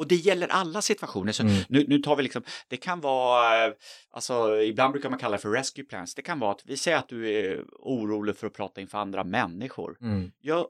[0.00, 1.32] Och det gäller alla situationer.
[1.32, 1.54] Så Mm.
[1.68, 3.72] nu, nu tar vi liksom, det kan vara, eh,
[4.10, 6.14] alltså ibland brukar man kalla det för rescue plans.
[6.14, 9.24] Det kan vara att vi säger att du är orolig för att prata inför andra
[9.24, 9.96] människor.
[10.00, 10.30] Mm.
[10.40, 10.68] Ja,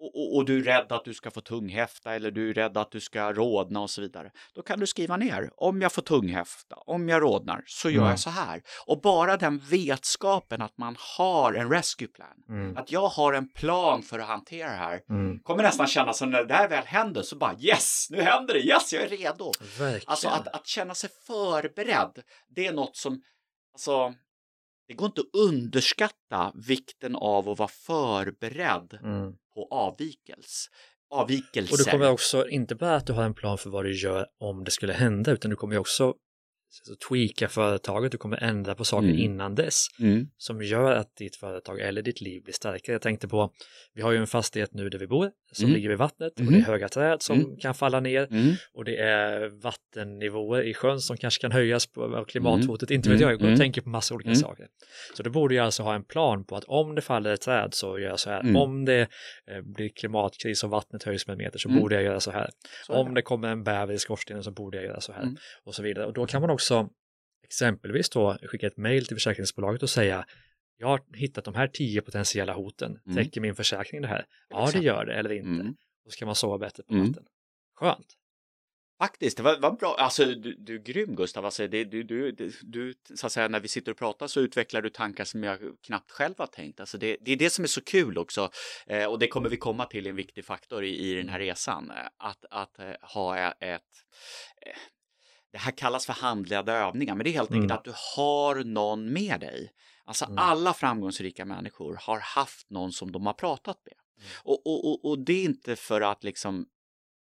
[0.00, 2.76] och, och, och du är rädd att du ska få tunghäfta eller du är rädd
[2.76, 4.30] att du ska rodna och så vidare.
[4.54, 8.10] Då kan du skriva ner, om jag får tunghäfta, om jag rodnar, så gör Mm.
[8.10, 8.62] jag så här.
[8.86, 12.76] Och bara den vetskapen att man har en rescue plan, Mm.
[12.76, 15.38] att jag har en plan för att hantera det här, Mm.
[15.38, 18.60] kommer nästan kännas som när det där väl händer så bara yes, nu händer det,
[18.60, 19.52] yes, jag är redo.
[19.78, 20.02] Verkligen.
[20.06, 23.22] Alltså att, att känna sig förberedd, det är något som,
[23.72, 24.14] alltså,
[24.88, 29.32] det går inte att underskatta vikten av att vara förberedd mm.
[29.54, 30.70] på avvikelse.
[31.10, 31.72] Avvikelser.
[31.74, 34.26] Och du kommer också, inte bara att du har en plan för vad du gör
[34.38, 36.14] om det skulle hända, utan du kommer också
[36.70, 39.18] så tweaka företaget, du kommer ändra på saker Mm.
[39.18, 40.28] innan dess Mm.
[40.36, 42.94] som gör att ditt företag eller ditt liv blir starkare.
[42.94, 43.52] Jag tänkte på,
[43.94, 45.74] vi har ju en fastighet nu där vi bor som Mm.
[45.74, 46.52] ligger vid vattnet och Mhm.
[46.52, 47.56] det är höga träd som Mm.
[47.56, 48.54] kan falla ner Mm.
[48.74, 53.16] och det är vattennivåer i sjön som kanske kan höjas på, av klimathotet, inte vet
[53.16, 53.22] Mm.
[53.22, 53.58] jag, jag går och Mm.
[53.60, 54.36] tänker på massa olika Mm.
[54.40, 54.66] saker.
[55.16, 57.74] Så då borde jag alltså ha en plan på att om det faller ett träd
[57.74, 58.56] så gör jag så här, Mm.
[58.56, 59.00] om det
[59.50, 61.80] eh, blir klimatkris och vattnet höjs med en meter så Mm.
[61.80, 62.50] borde jag göra så här.
[62.86, 63.22] Så Om det.
[63.22, 65.36] kommer en bäver i skorstenen så borde jag göra så här Mm.
[65.64, 66.06] och så vidare.
[66.06, 66.88] Och då kan man också
[67.44, 70.24] exempelvis då skicka ett mejl till försäkringsbolaget och säga
[70.78, 72.98] jag har hittat de här tio potentiella hoten.
[73.06, 73.16] Mm.
[73.16, 74.26] Täcker min försäkring det här?
[74.48, 75.48] Ja, det gör det eller inte.
[75.62, 75.74] Mm.
[76.04, 77.06] Då ska man sova bättre på Mm.
[77.06, 77.24] natten.
[77.76, 78.14] Skönt.
[79.00, 79.96] Faktiskt, det var, var bra.
[79.98, 81.44] Alltså, du, du är grym Gustav.
[81.44, 84.40] Alltså, det, du, du, du, du, så att säga, när vi sitter och pratar så
[84.40, 86.80] utvecklar du tankar som jag knappt själv har tänkt.
[86.80, 88.50] Alltså, det, det är det som är så kul också.
[88.86, 91.90] Eh, och det kommer vi komma till en viktig faktor i, i den här resan.
[91.90, 93.82] Eh, att att eh, ha ett...
[94.66, 94.78] Eh,
[95.52, 97.76] det här kallas för handledda övningar, men det är helt enkelt Mm.
[97.78, 99.70] att du har någon med dig.
[100.08, 100.38] Alltså Mm.
[100.38, 103.94] alla framgångsrika människor har haft någon som de har pratat med.
[104.18, 104.30] Mm.
[104.44, 106.66] Och, och, och, och det är inte för att liksom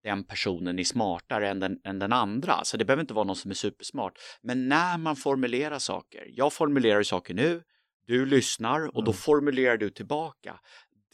[0.03, 2.65] den personen är smartare än den, än den andra.
[2.65, 4.19] Så det behöver inte vara någon som är supersmart.
[4.43, 7.63] Men när man formulerar saker, jag formulerar saker nu,
[8.07, 9.19] du lyssnar och då Mm.
[9.19, 10.61] formulerar du tillbaka.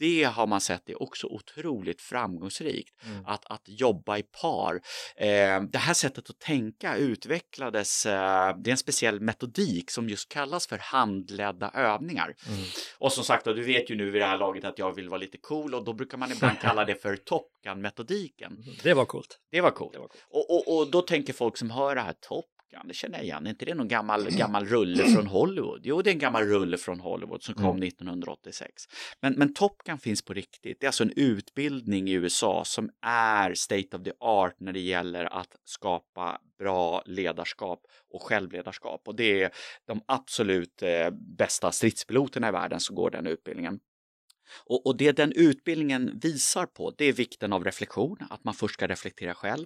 [0.01, 3.25] Det har man sett är också otroligt framgångsrikt, Mm.
[3.25, 4.75] att, att jobba i par.
[5.15, 10.29] Eh, det här sättet att tänka utvecklades, eh, det är en speciell metodik som just
[10.29, 12.35] kallas för handledda övningar.
[12.47, 12.59] Mm.
[12.97, 15.09] Och som sagt, då, du vet ju nu vid det här laget att jag vill
[15.09, 18.63] vara lite cool och då brukar man ibland kalla det för Top Gun-metodiken.
[18.83, 19.39] Det var coolt.
[19.51, 19.93] Det var coolt.
[19.93, 20.23] Det var coolt.
[20.29, 23.25] Och, och, och då tänker folk som hör det här Top Gun, det känner jag
[23.25, 25.81] igen, är inte det någon gammal, gammal rulle från Hollywood?
[25.83, 27.83] Jo, det är en gammal rulle från Hollywood som kom Mm.
[27.83, 28.83] 1986.
[29.21, 30.77] Men, men Top Gun finns på riktigt.
[30.79, 34.79] Det är alltså en utbildning i USA som är state of the art när det
[34.79, 37.81] gäller att skapa bra ledarskap
[38.13, 39.07] och självledarskap.
[39.07, 39.51] Och det är
[39.87, 43.79] de absolut eh, bästa stridspiloterna i världen som går den utbildningen.
[44.65, 48.73] Och, och det den utbildningen visar på, det är vikten av reflektion, att man först
[48.73, 49.65] ska reflektera själv.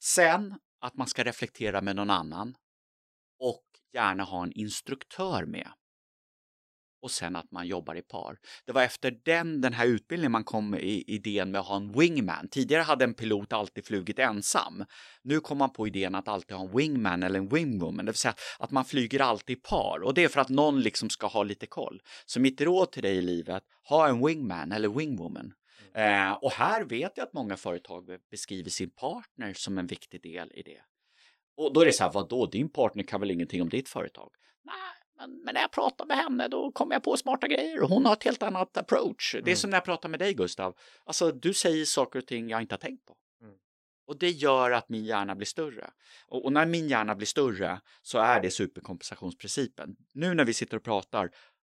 [0.00, 2.54] Sen att man ska reflektera med någon annan
[3.40, 5.68] och gärna ha en instruktör med.
[7.02, 8.38] Och sen att man jobbar i par.
[8.66, 11.92] Det var efter den, den här utbildningen man kom i idén med att ha en
[11.92, 12.48] wingman.
[12.48, 14.84] Tidigare hade en pilot alltid flugit ensam.
[15.22, 18.18] Nu kom man på idén att alltid ha en wingman eller en wingwoman, det vill
[18.18, 20.02] säga att man flyger alltid i par.
[20.02, 22.02] Och det är för att någon liksom ska ha lite koll.
[22.26, 25.52] Så mitt råd till dig i livet, ha en wingman eller wingwoman.
[25.94, 30.52] Eh, och här vet jag att många företag beskriver sin partner som en viktig del
[30.54, 30.80] i det.
[31.56, 34.30] Och då är det så här, vadå, din partner kan väl ingenting om ditt företag?
[34.64, 34.74] Nej,
[35.16, 38.06] men, men när jag pratar med henne då kommer jag på smarta grejer och hon
[38.06, 39.32] har ett helt annat approach.
[39.32, 39.56] Det är Mm.
[39.56, 40.76] som när jag pratar med dig Gustav.
[41.04, 43.16] Alltså, du säger saker och ting jag inte har tänkt på.
[43.42, 43.54] Mm.
[44.06, 45.90] Och det gör att min hjärna blir större.
[46.26, 49.96] Och, och när min hjärna blir större så är det superkompensationsprincipen.
[50.14, 51.30] Nu när vi sitter och pratar,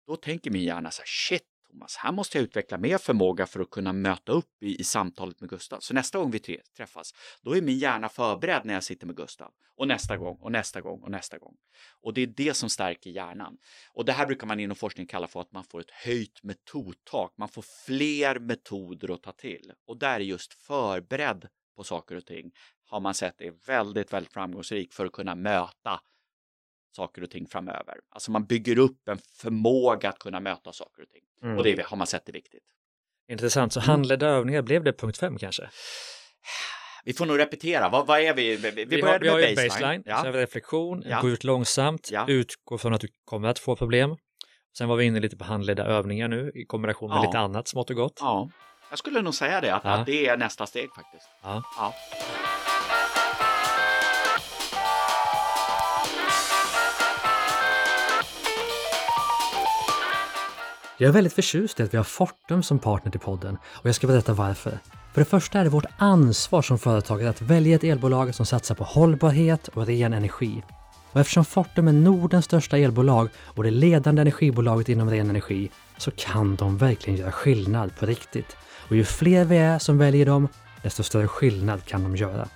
[0.07, 1.47] då tänker min hjärna så här, shit
[1.77, 5.41] Thomas, här måste jag utveckla mer förmåga för att kunna möta upp i, i samtalet
[5.41, 5.79] med Gustav.
[5.79, 9.15] Så nästa gång vi tre, träffas, då är min hjärna förberedd när jag sitter med
[9.15, 9.51] Gustav.
[9.75, 11.55] Och nästa gång, och nästa gång, och nästa gång.
[12.01, 13.57] Och det är det som stärker hjärnan.
[13.93, 17.33] Och det här brukar man inom forskning kalla för att man får ett höjt metodtak.
[17.37, 19.71] Man får fler metoder att ta till.
[19.87, 22.51] Och där är just förberedd på saker och ting
[22.85, 25.99] har man sett är väldigt, väldigt framgångsrik för att kunna möta
[26.95, 27.95] saker och ting framöver.
[28.09, 31.21] Alltså man bygger upp en förmåga att kunna möta saker och ting.
[31.43, 31.57] Mm.
[31.57, 32.63] Och det har man sett är viktigt.
[33.31, 33.87] Intressant, så Mm.
[33.89, 35.69] handledda övningar, blev det punkt fem kanske?
[37.05, 38.55] Vi får nog repetera, vad, vad är vi?
[38.55, 39.69] Vi, vi Vi, har, började vi har med ju baseline.
[39.69, 40.15] baseline, Ja.
[40.17, 41.21] sen har vi reflektion, Ja.
[41.21, 42.25] gå ut långsamt, Ja.
[42.27, 44.17] utgå från att du kommer att få problem.
[44.77, 47.23] Sen var vi inne lite på handledda övningar nu i kombination med Ja.
[47.23, 48.17] lite annat smått och gott.
[48.21, 48.49] ja,
[48.89, 51.29] jag skulle nog säga det, att, att det är nästa steg faktiskt.
[51.43, 51.63] Ja.
[60.99, 63.95] Jag är väldigt förtjust i att vi har Fortum som partner till podden och jag
[63.95, 64.79] ska berätta varför.
[65.13, 68.75] För det första är det vårt ansvar som företagare att välja ett elbolag som satsar
[68.75, 70.63] på hållbarhet och ren energi.
[71.11, 76.11] Och eftersom Fortum är Nordens största elbolag och det ledande energibolaget inom ren energi så
[76.11, 78.57] kan de verkligen göra skillnad på riktigt.
[78.89, 80.47] Och ju fler vi är som väljer dem,
[80.83, 82.47] desto större skillnad kan de göra.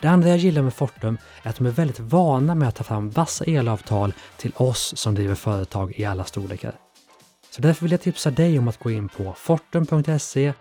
[0.00, 2.84] Det andra jag gillar med Fortum är att de är väldigt vana med att ta
[2.84, 6.89] fram vassa elavtal till oss som driver företag i alla storlekar.
[7.50, 10.52] Så därför vill jag tipsa dig om att gå in på fortum.se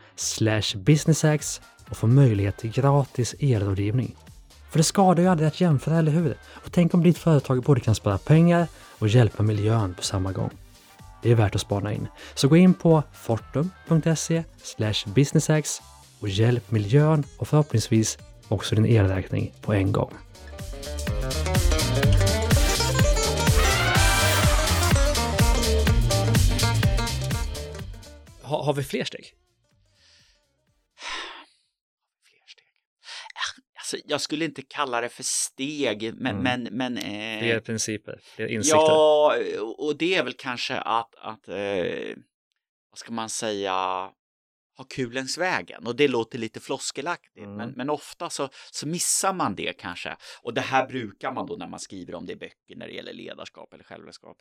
[0.76, 4.16] businessx och få möjlighet till gratis elrådgivning.
[4.70, 6.38] För det skadar ju aldrig att jämföra, eller hur?
[6.48, 8.68] Och tänk om ditt företag både kan spara pengar
[9.00, 10.52] och hjälpa miljön på samma gång.
[11.22, 12.08] Det är värt att spana in.
[12.36, 14.44] Så gå in på fortum.se
[15.06, 15.82] businessx
[16.20, 18.18] och hjälp miljön och förhoppningsvis
[18.48, 20.14] också din elräkning på en gång.
[28.50, 29.26] Har, har vi fler steg?
[32.24, 32.66] Fler steg.
[33.36, 36.39] Ah, Alltså, jag skulle inte kalla det för steg, men...
[36.39, 36.64] Mm.
[36.64, 38.78] men, men eh, Fler principer, fler insikter?
[38.78, 39.36] Ja,
[39.78, 42.16] och det är väl kanske att, att eh,
[42.89, 44.10] vad ska man säga,
[44.80, 45.88] ha kul längs vägen.
[45.88, 47.55] Och det låter lite floskelaktigt, Mm.
[47.57, 50.15] men, men ofta så, så missar man det kanske.
[50.41, 52.93] Och det här brukar man då när man skriver om det i böcker när det
[52.93, 54.38] gäller ledarskap eller självledarskap.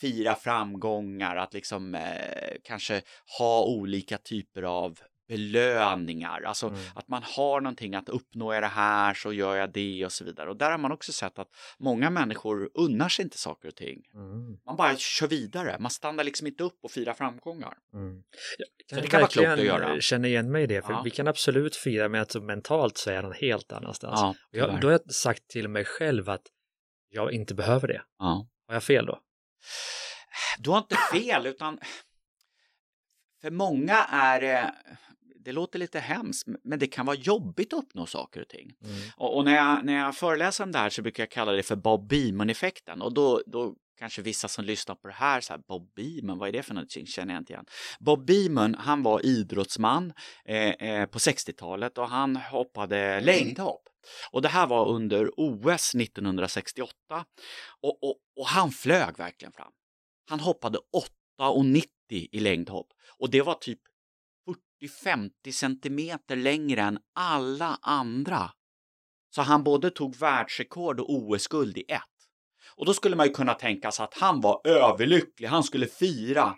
[0.00, 3.02] Fira framgångar, att liksom eh, kanske
[3.38, 4.98] ha olika typer av
[5.28, 6.80] belöningar, alltså Mm.
[6.94, 10.24] att man har någonting att uppnå jag det här så gör jag det och så
[10.24, 10.50] vidare.
[10.50, 11.48] Och där har man också sett att
[11.78, 14.02] många människor unnar sig inte saker och ting.
[14.14, 17.74] Mm, Man bara kör vidare, man stannar liksom inte upp och firar framgångar.
[17.92, 18.22] mm.
[18.90, 20.00] Så det kan vara klokt att göra.
[20.00, 21.02] känna igen mig i det, för Ja.
[21.04, 24.20] vi kan absolut fira med att mentalt så är jag någon helt annanstans.
[24.20, 26.46] Ja, jag, då har jag sagt till mig själv att
[27.08, 28.02] jag inte behöver det.
[28.18, 28.48] ja.
[28.66, 29.20] Har jag fel då?
[30.58, 31.78] Du har inte fel, utan
[33.42, 34.74] för många är det,
[35.46, 38.72] det låter lite hemskt, men det kan vara jobbigt att uppnå saker och ting.
[38.84, 38.96] Mm.
[39.16, 41.62] Och, och när, jag, när jag föreläser om det här så brukar jag kalla det
[41.62, 43.02] för Bob Beamon-effekten.
[43.02, 46.48] Och då, då kanske vissa som lyssnar på det här, så här Bob Beamon, vad
[46.48, 47.06] är det för någonting?
[47.06, 47.64] Känner jag inte igen.
[48.00, 50.12] Bob Beamon, han var idrottsman
[50.44, 53.82] eh, eh, på 60-talet och han hoppade längdhopp.
[54.30, 56.94] Och det här var under OS 1968.
[57.82, 59.72] Och, och, och han flög verkligen fram.
[60.28, 60.78] Han hoppade
[61.40, 62.88] 8,90 i längdhopp.
[63.18, 63.80] Och det var typ
[64.82, 68.50] 40-50 centimeter längre än alla andra.
[69.30, 72.02] Så han både tog världsrekord och OS-guld i ett.
[72.76, 76.54] Och då skulle man ju kunna tänka sig att han var överlycklig, han skulle fira.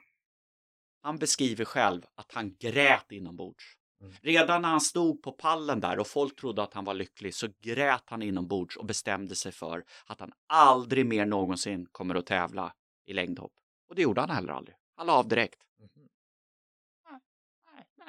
[1.03, 3.65] Han beskriver själv att han grät inombords.
[4.01, 4.15] Mm.
[4.23, 7.49] Redan när han stod på pallen där och folk trodde att han var lycklig så
[7.63, 12.73] grät han inombords och bestämde sig för att han aldrig mer någonsin kommer att tävla
[13.07, 13.53] i längdhopp.
[13.89, 14.77] Och det gjorde han heller aldrig.
[14.97, 15.68] Han la av direkt.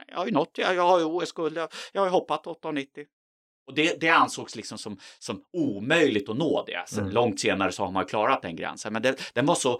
[0.07, 3.05] Jag har ju nått, jag, jag har ju OS-guld, jag, jag har ju hoppat 8,90.
[3.67, 6.83] Och det, det ansågs liksom som, som omöjligt att nå det.
[6.87, 7.13] Sen Mm.
[7.13, 8.93] Långt senare så har man klarat den gränsen.
[8.93, 9.79] Men det, den var så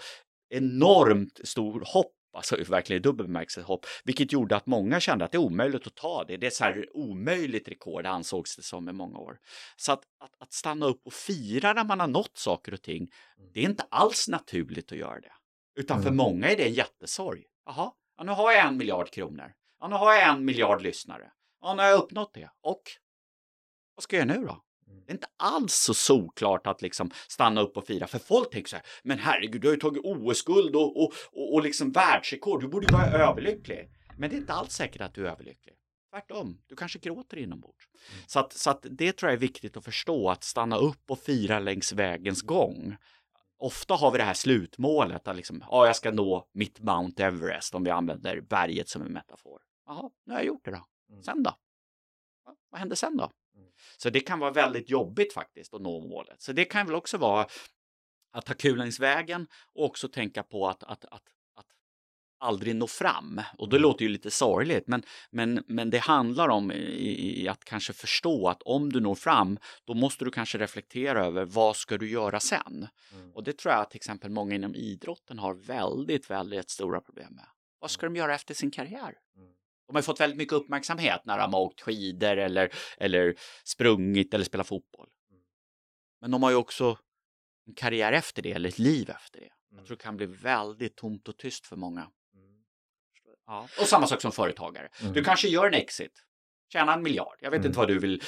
[0.49, 5.31] enormt stor hopp, alltså verkligen i dubbel bemärkelse hopp, vilket gjorde att många kände att
[5.31, 6.37] det är omöjligt att ta det.
[6.37, 9.37] Det är så här omöjligt rekord ansågs det som i många år.
[9.77, 13.07] Så att, att, att stanna upp och fira när man har nått saker och ting,
[13.53, 15.31] det är inte alls naturligt att göra det.
[15.79, 16.17] Utan för Mm.
[16.17, 17.43] många är det en jättesorg.
[17.65, 19.53] Jaha, ja, nu har jag en miljard kronor.
[19.79, 21.31] Ja, nu har jag en miljard lyssnare.
[21.61, 22.49] Ja, nu har jag uppnått det.
[22.61, 22.81] Och
[23.95, 24.63] vad ska jag göra nu då?
[24.87, 25.03] Mm.
[25.05, 28.07] Det är inte alls så solklart att liksom stanna upp och fira.
[28.07, 31.53] För folk tänker så här, men herregud, du har ju tagit OS-guld och, och, och,
[31.53, 32.61] och liksom världsrekord.
[32.61, 33.89] Du borde ju vara överlycklig.
[34.17, 35.75] Men det är inte alls säkert att du är överlycklig.
[36.11, 37.87] Tvärtom, du kanske gråter inombords.
[38.11, 38.23] Mm.
[38.27, 41.19] Så, att, så att det tror jag är viktigt att förstå, att stanna upp och
[41.19, 42.95] fira längs vägens gång.
[43.59, 47.75] Ofta har vi det här slutmålet, att liksom, ja, jag ska nå mitt Mount Everest,
[47.75, 49.61] om vi använder berget som en metafor.
[49.89, 50.87] Jaha, nu har jag gjort det då.
[51.09, 51.23] Mm.
[51.23, 51.55] Sen då?
[52.45, 53.31] Ja, Vad händer sen då?
[53.55, 53.69] Mm.
[53.97, 56.41] Så det kan vara väldigt jobbigt faktiskt att nå målet.
[56.41, 57.47] Så det kan väl också vara
[58.31, 61.23] att ha kul längs vägen och också tänka på att, att, att,
[61.55, 61.65] att
[62.39, 63.41] aldrig nå fram.
[63.57, 67.65] Och det låter ju lite sorgligt, men, men, men det handlar om i, i att
[67.65, 71.97] kanske förstå att om du når fram, då måste du kanske reflektera över vad ska
[71.97, 72.87] du göra sen?
[73.13, 73.31] Mm.
[73.33, 77.45] Och det tror jag till exempel många inom idrotten har väldigt, väldigt stora problem med.
[77.79, 79.17] Vad ska de göra efter sin karriär?
[79.35, 79.53] Mm.
[79.89, 84.45] De har fått väldigt mycket uppmärksamhet när de har åkt skidor eller, eller sprungit eller
[84.45, 85.09] spelat fotboll.
[85.31, 85.41] Mm.
[86.21, 86.97] Men de har ju också
[87.67, 89.45] en karriär efter det eller ett liv efter det.
[89.45, 89.77] Mm.
[89.77, 92.01] Jag tror det kan bli väldigt tomt och tyst för många.
[92.01, 92.63] Mm.
[93.45, 93.67] Ja.
[93.81, 94.89] Och samma sak som företagare.
[95.01, 95.13] Mm.
[95.13, 96.25] Du kanske gör en exit,
[96.73, 97.37] tjänar en miljard.
[97.39, 97.67] Jag vet Mm.
[97.67, 98.21] inte vad du vill,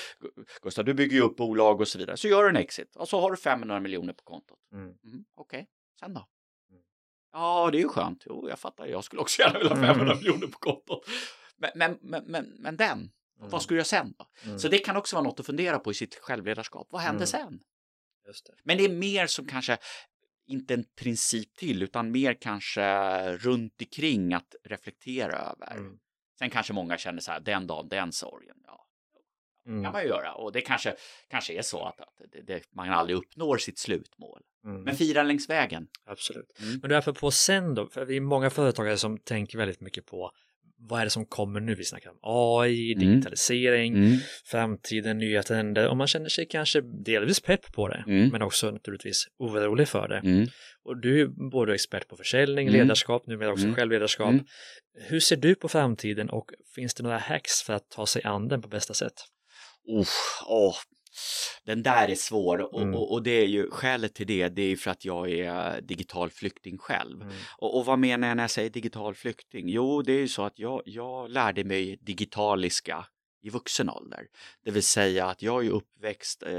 [0.62, 2.18] Gustav, du bygger ju upp bolag och så vidare.
[2.18, 4.60] Så gör du en exit och så har du 500 miljoner på kontot.
[4.74, 4.84] Mm.
[4.84, 5.68] Mm, Okej,
[6.00, 6.28] sen då?
[6.72, 6.82] Mm.
[7.32, 8.24] Ja, det är ju skönt.
[8.26, 8.86] Jo, jag fattar.
[8.86, 11.06] Jag skulle också gärna vilja ha 500 miljoner på kontot.
[11.76, 14.26] Men, men, men, men, den, vad ska du göra sen då?
[14.46, 14.60] Mm.
[14.60, 16.88] Så det kan också vara något att fundera på i sitt självledarskap.
[16.92, 17.50] Vad händer Mm.
[17.50, 17.60] sen?
[18.26, 18.54] Det.
[18.64, 19.78] Men det är mer som kanske
[20.48, 25.78] inte en princip till, utan mer kanske runt omkring att reflektera över.
[25.78, 26.00] Mm.
[26.40, 28.56] Sen kanske många känner så här, den dagen, den sorgen.
[28.66, 28.78] Ja,
[29.66, 29.84] Mm.
[29.84, 30.34] kan man ju göra.
[30.34, 30.96] Och det kanske,
[31.28, 34.42] kanske är så att, att det, det, man aldrig uppnår sitt slutmål.
[34.66, 34.84] Mm.
[34.84, 35.88] Men fira längs vägen.
[36.06, 36.60] Absolut.
[36.62, 36.80] Mm.
[36.82, 40.32] Men därför på sen då, för vi är många företagare som tänker väldigt mycket på
[40.90, 41.76] vad är det som kommer nu?
[41.76, 43.08] Vi snackar om AI, Mm.
[43.10, 44.18] digitalisering, Mm.
[44.46, 48.30] framtiden, nya trender och man känner sig kanske delvis pepp på det, Mm.
[48.30, 50.18] men också naturligtvis orolig för det.
[50.18, 50.48] Mm.
[50.84, 52.80] Och du är både expert på försäljning, Mm.
[52.82, 54.36] ledarskap, numera också självledarskap.
[55.10, 58.48] Hur ser du på framtiden och finns det några hacks för att ta sig an
[58.48, 59.14] den på bästa sätt?
[60.00, 60.76] Uff, åh.
[61.66, 62.96] Den där är svår och, Mm.
[62.96, 66.30] och, och det är ju skälet till det, det är för att jag är digital
[66.30, 67.22] flykting själv.
[67.22, 67.34] Mm.
[67.58, 69.70] Och, och vad menar jag när jag säger digital flykting?
[69.70, 73.06] Jo, det är ju så att jag, jag lärde mig digitaliska
[73.44, 74.28] i vuxen ålder.
[74.66, 76.52] Det vill säga att jag är uppväxt, eh,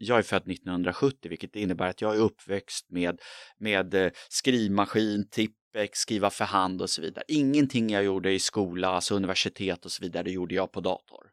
[0.00, 3.20] jag är född 1970 vilket innebär att jag är uppväxt med,
[3.58, 7.24] med eh, skrivmaskin, tippex, skriva för hand och så vidare.
[7.28, 11.26] Ingenting jag gjorde i skola, alltså universitet och så vidare, gjorde jag på dator.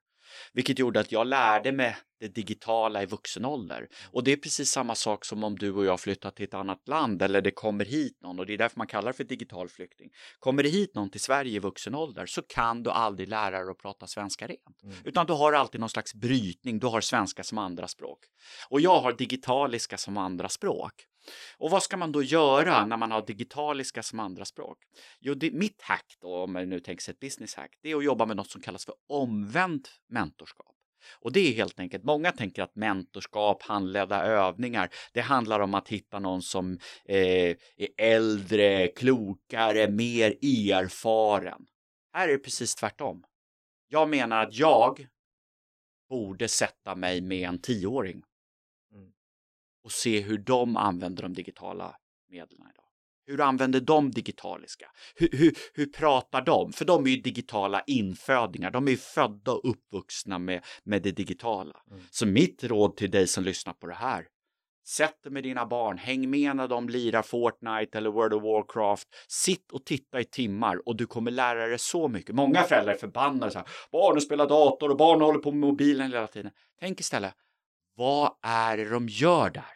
[0.53, 3.87] Vilket gjorde att jag lärde mig det digitala i vuxen ålder.
[4.11, 6.87] Och det är precis samma sak som om du och jag flyttar till ett annat
[6.87, 9.69] land eller det kommer hit någon och det är därför man kallar det för digital
[9.69, 10.09] flykting.
[10.39, 13.71] Kommer det hit någon till Sverige i vuxen ålder så kan du aldrig lära dig
[13.71, 14.83] att prata svenska rent.
[14.83, 14.95] Mm.
[15.03, 18.19] Utan du har alltid någon slags brytning, du har svenska som andra språk.
[18.69, 20.93] Och jag har digitaliska som andra språk.
[21.57, 24.77] Och vad ska man då göra när man har digitaliska som andra språk?
[25.19, 27.95] Jo, det, mitt hack då, om man nu tänker sig ett business hack, det är
[27.95, 30.75] att jobba med något som kallas för omvänt mentorskap.
[31.19, 35.87] Och det är helt enkelt, många tänker att mentorskap, handledda övningar, det handlar om att
[35.87, 41.65] hitta någon som eh, är äldre, klokare, mer erfaren.
[42.13, 43.23] Här är det precis tvärtom.
[43.87, 45.07] Jag menar att jag
[46.09, 48.23] borde sätta mig med en tioåring
[49.83, 51.95] och se hur de använder de digitala
[52.29, 52.83] medlen idag.
[53.25, 54.85] Hur använder de digitaliska?
[55.15, 56.73] Hur, hur, hur pratar de?
[56.73, 58.71] För de är ju digitala infödingar.
[58.71, 61.81] De är ju födda och uppvuxna med, med det digitala.
[61.91, 62.03] Mm.
[62.11, 64.27] Så mitt råd till dig som lyssnar på det här.
[64.85, 69.07] Sätt dig med dina barn, häng med när de lirar Fortnite eller World of Warcraft.
[69.27, 72.35] Sitt och titta i timmar och du kommer lära dig så mycket.
[72.35, 73.67] Många föräldrar är förbannade så här.
[73.91, 76.51] Barnen spelar dator och barnen håller på med mobilen hela tiden.
[76.79, 77.33] Tänk istället,
[77.95, 79.73] vad är det de gör där?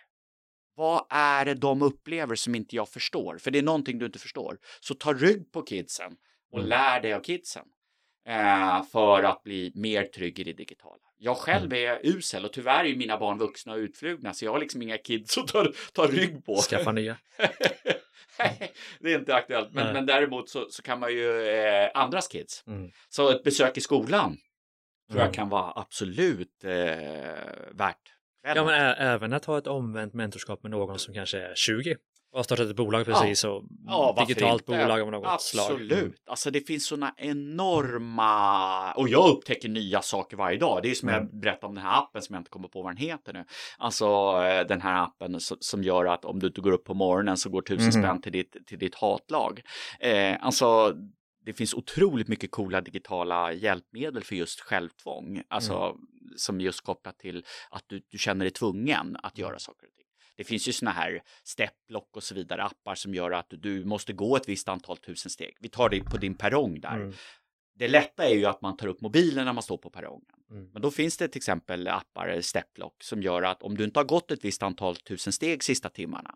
[0.76, 3.38] Vad är det de upplever som inte jag förstår?
[3.38, 4.58] För det är någonting du inte förstår.
[4.80, 6.12] Så ta rygg på kidsen
[6.52, 6.70] och Mm.
[6.70, 7.64] lär dig av kidsen.
[8.28, 10.98] Eh, för att bli mer trygg i det digitala.
[11.18, 14.60] Jag själv är usel och tyvärr är mina barn vuxna och utflugna så jag har
[14.60, 16.56] liksom inga kids att ta, ta rygg på.
[16.56, 17.18] Skaffa nya.
[19.00, 19.74] Det är inte aktuellt.
[19.74, 22.64] Men, men däremot så, så kan man ju eh, andras kids.
[22.68, 22.92] Mm.
[23.10, 24.38] Så ett besök i skolan
[25.10, 25.34] tror jag Mm.
[25.34, 26.72] kan vara absolut eh,
[27.74, 27.98] värt.
[28.56, 31.96] Ja, men även att ha ett omvänt mentorskap med någon som kanske är 20
[32.32, 34.72] och har startat ett bolag precis och Ja, digitalt inte?
[34.84, 35.72] bolag av något slag.
[35.72, 35.84] Mm.
[35.84, 36.24] Absolut.
[36.30, 38.94] Alltså det finns sådana enorma...
[38.94, 40.80] Och jag upptäcker nya saker varje dag.
[40.84, 41.22] Det är som Mm.
[41.32, 43.46] jag berättade om den här appen som jag inte kommer på vad den heter nu.
[43.78, 44.06] Alltså
[44.44, 47.38] eh, den här appen so- som gör att om du inte går upp på morgonen
[47.38, 47.92] så går tusen Mhm.
[47.92, 49.62] spänn till ditt, till ditt hatlag.
[50.00, 50.94] Eh, alltså
[51.48, 55.44] det finns otroligt mycket coola digitala hjälpmedel för just självtvång.
[55.48, 55.98] Alltså Mm.
[56.38, 59.48] som just kopplat till att du, du känner dig tvungen att Mm.
[59.50, 60.06] göra saker och ting.
[60.36, 64.14] Det finns ju såna här stepplock och så vidare, appar som gör att du måste
[64.14, 65.58] gå ett visst antal tusen steg.
[65.60, 66.96] Vi tar det på din perrong där.
[66.96, 67.14] Mm.
[67.76, 70.36] Det lätta är ju att man tar upp mobilen när man står på perrongen.
[70.52, 70.70] Mm.
[70.74, 74.06] Men då finns det till exempel appar, stepplock, som gör att om du inte har
[74.06, 76.36] gått ett visst antal tusen steg sista timmarna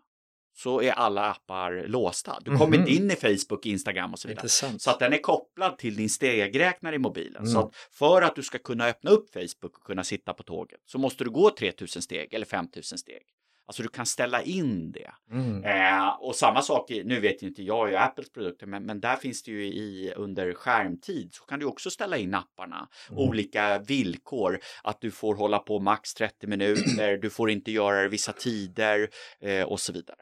[0.62, 2.38] så är alla appar låsta.
[2.44, 2.88] Du kommer Mhm.
[2.88, 4.40] inte in i Facebook, Instagram och så vidare.
[4.40, 4.82] Intressant.
[4.82, 7.46] Så att den är kopplad till din stegräknare i mobilen.
[7.46, 7.68] Så Mm.
[7.68, 10.98] att för att du ska kunna öppna upp Facebook och kunna sitta på tåget så
[10.98, 13.22] måste du gå 3000 steg eller 5000 steg.
[13.66, 15.10] Alltså du kan ställa in det.
[15.30, 15.64] Mm.
[15.64, 19.00] Eh, och samma sak, i, nu vet ju inte jag ju Apples produkter, men, men
[19.00, 22.88] där finns det ju i under skärmtid så kan du också ställa in apparna.
[23.10, 23.18] Mm.
[23.18, 28.08] Olika villkor, att du får hålla på max 30 minuter, du får inte göra det
[28.08, 29.08] vissa tider
[29.40, 30.18] eh, och så vidare.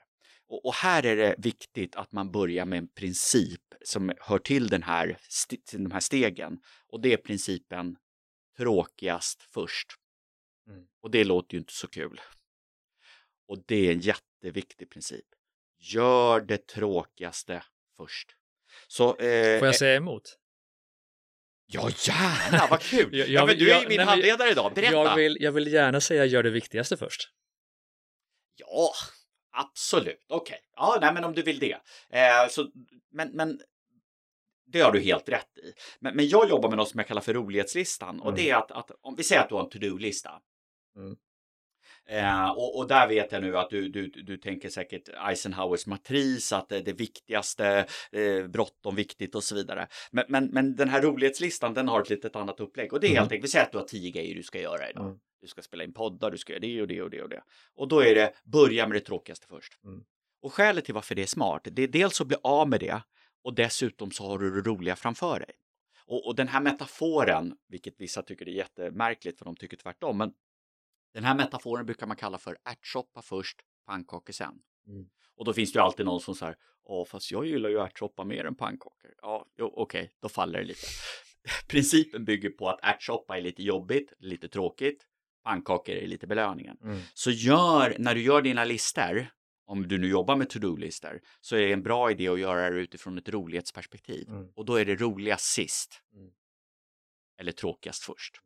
[0.50, 4.68] Och, och, här är det viktigt att man börjar med en princip som hör till
[4.68, 5.18] den här,
[5.66, 6.58] till de här stegen.
[6.88, 7.96] Och det är principen
[8.56, 9.86] tråkigast först.
[10.68, 10.86] Mm.
[11.02, 12.20] Och det låter ju inte så kul.
[13.48, 15.26] Och det är en jätteviktig princip.
[15.78, 17.64] Gör det tråkigaste
[17.96, 18.36] först.
[18.88, 20.38] Så, eh, Får jag säga emot?
[21.66, 23.08] Ja, gärna, vad kul!
[23.18, 24.92] Jag- ja, men du är jag- ju min nej, handledare idag, berätta!
[24.92, 27.30] Jag vill, jag vill gärna säga gör det viktigaste först.
[28.56, 28.92] Ja,
[29.52, 30.58] absolut, okej.
[30.76, 31.76] Ja, nej, men om du vill det.
[32.10, 32.70] Eh, så,
[33.12, 33.60] men, men
[34.66, 35.72] det har du helt rätt i.
[36.00, 38.36] Men, men jag jobbar med något som jag kallar för rolighetslistan och Mm.
[38.36, 40.30] det är att, att om vi säger att du har en to-do-lista.
[40.96, 41.16] Mm.
[42.08, 46.52] Eh, och, och där vet jag nu att du, du, du tänker säkert Eisenhowers matris,
[46.52, 49.88] att det är det viktigaste, eh, bråttom, viktigt och så vidare.
[50.10, 52.92] Men, men, men den här rolighetslistan, den har ett litet annat upplägg.
[52.92, 53.18] Och det är Mm.
[53.20, 55.04] helt enkelt, vi säger att du har tio grejer du ska göra idag.
[55.04, 55.18] Mm.
[55.40, 57.42] Du ska spela in poddar, du ska göra det och det och det och det.
[57.74, 59.84] Och då är det, börja med det tråkigaste först.
[59.84, 60.04] Mm.
[60.42, 63.02] Och skälet till varför det är smart, det är dels att bli av med det
[63.42, 65.50] och dessutom så har du det roliga framför dig.
[66.06, 70.32] Och, och den här metaforen, vilket vissa tycker är jättemärkligt för de tycker tvärtom, men
[71.14, 74.54] den här metaforen brukar man kalla för ärtsoppa först, pannkakor sen.
[74.86, 75.08] Mm.
[75.36, 78.24] Och då finns det ju alltid någon som säger, ja fast jag gillar ju ärtsoppa
[78.24, 79.14] mer än pannkakor.
[79.22, 80.86] Ja, okej, då faller det lite.
[81.68, 85.06] Principen bygger på att ärtsoppa är lite jobbigt, lite tråkigt,
[85.44, 86.76] pannkakor är lite belöningen.
[86.84, 87.00] Mm.
[87.14, 89.26] Så gör, när du gör dina listor,
[89.66, 92.80] om du nu jobbar med to-do-listor, så är det en bra idé att göra det
[92.80, 94.28] utifrån ett rolighetsperspektiv.
[94.28, 94.46] Mm.
[94.56, 96.02] Och då är det roligast sist.
[96.14, 96.30] Mm.
[97.40, 98.40] Eller tråkigast först.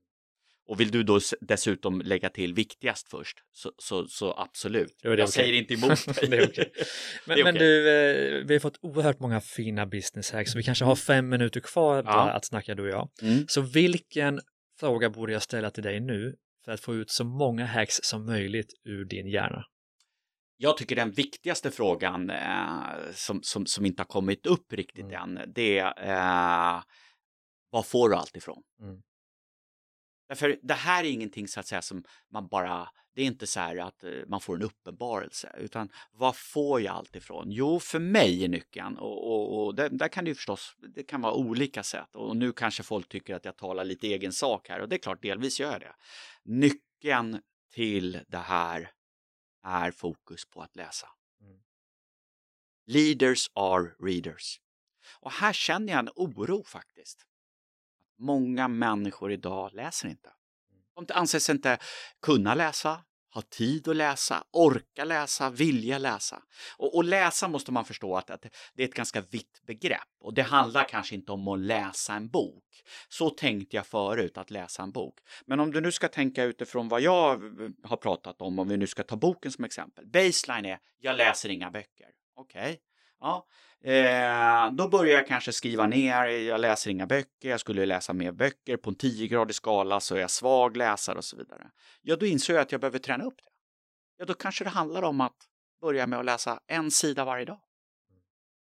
[0.66, 4.97] Och vill du då dessutom lägga till viktigast först, så, så, så absolut.
[5.03, 5.28] Jag okej.
[5.28, 6.28] säger inte emot dig.
[6.28, 6.72] Det är okej.
[7.26, 7.68] Men, Det är men okej.
[7.68, 7.90] du,
[8.38, 11.61] eh, vi har fått oerhört många fina business hacks, så vi kanske har fem minuter
[11.61, 12.30] kvar Ja.
[12.30, 13.09] att snacka du och jag.
[13.22, 13.45] Mm.
[13.49, 14.40] Så vilken
[14.80, 18.27] fråga borde jag ställa till dig nu för att få ut så många hacks som
[18.27, 19.65] möjligt ur din hjärna?
[20.57, 25.39] Jag tycker den viktigaste frågan eh, som, som, som inte har kommit upp riktigt Mm.
[25.39, 26.83] än, det är eh,
[27.71, 28.62] var får du allt ifrån?
[28.81, 29.03] Mm.
[30.29, 33.61] Därför det här är ingenting så att säga som man bara, det är inte så
[33.61, 37.51] här att eh, man får en uppenbarelse, utan var får jag allt ifrån?
[37.51, 41.03] Jo, för mig är nyckeln och, och, och där, där kan det ju förstås, det
[41.03, 44.69] kan vara olika sätt och nu kanske folk tycker att jag talar lite egen sak
[44.69, 45.95] här och det är klart, delvis gör jag det.
[46.45, 47.41] Nyckeln
[47.73, 48.91] till det här
[49.62, 51.09] är fokus på att läsa.
[51.41, 51.61] Mm.
[52.87, 54.61] Leaders are readers.
[55.21, 57.27] Och här känner jag en oro faktiskt.
[58.19, 60.34] Många människor idag läser inte.
[60.95, 61.78] De anses inte
[62.22, 66.42] kunna läsa, ha tid att läsa, orka läsa, vilja läsa.
[66.76, 70.34] Och, och läsa måste man förstå att, att det är ett ganska vitt begrepp och
[70.34, 72.64] det handlar kanske inte om att läsa en bok.
[73.09, 75.18] Så tänkte jag förut, att läsa en bok.
[75.47, 78.76] Men om du nu ska tänka utifrån vad jag eh, har pratat om, om vi
[78.76, 80.07] nu ska ta boken som exempel.
[80.07, 82.09] Baseline är, jag läser inga böcker.
[82.36, 82.80] Okej,
[83.25, 83.47] ja.
[83.91, 88.33] Eh, då börjar jag kanske skriva ner, jag läser inga böcker, jag skulle läsa mer
[88.33, 91.70] böcker, på en 10-gradig skala så är jag svag läsare och så vidare.
[92.03, 93.51] Ja, då inser jag att jag behöver träna upp det.
[94.18, 95.37] Ja, då kanske det handlar om att
[95.81, 97.61] börja med att läsa en sida varje dag.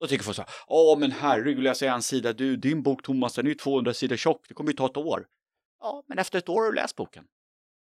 [0.01, 3.35] Då tycker folk så här, ja men herregud, läsa en sida, du, din bok Thomas,
[3.35, 5.27] den är ju 200 sidor tjock, det kommer ju ta ett år.
[5.81, 7.25] Ja, men efter ett år har du läst boken.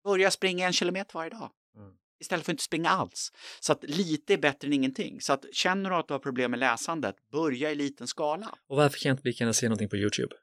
[0.04, 1.52] Börja springa en kilometer varje dag.
[1.76, 1.94] Mm.
[2.20, 3.32] Istället för att inte springa alls.
[3.60, 5.22] Så att lite är bättre än ingenting.
[5.22, 8.58] Så att känner du att du har problem med läsandet, börja i liten skala.
[8.68, 10.36] Och varför kan inte vi kunna se någonting på YouTube?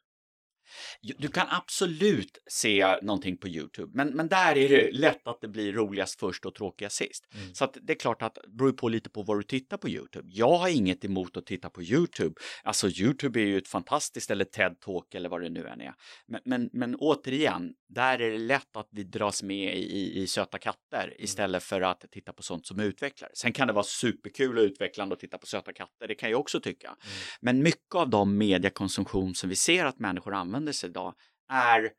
[1.19, 5.49] Du kan absolut se någonting på Youtube, men, men där är det lätt att det
[5.49, 7.25] blir roligast först och tråkigast sist.
[7.35, 7.55] Mm.
[7.55, 10.29] Så det är klart att det beror på lite på vad du tittar på Youtube.
[10.33, 12.35] Jag har inget emot att titta på Youtube.
[12.63, 15.95] Alltså Youtube är ju ett fantastiskt, eller TED-talk eller vad det nu än är.
[16.27, 20.59] Men, men, men återigen, där är det lätt att vi dras med i, i, söta
[20.59, 23.31] katter istället för att titta på sånt som utvecklar.
[23.35, 26.41] Sen kan det vara superkul och utvecklande att titta på söta katter, det kan jag
[26.41, 26.97] också tycka.
[27.41, 31.15] Men mycket av de mediekonsumtion som vi ser att människor använder sig idag
[31.49, 31.91] är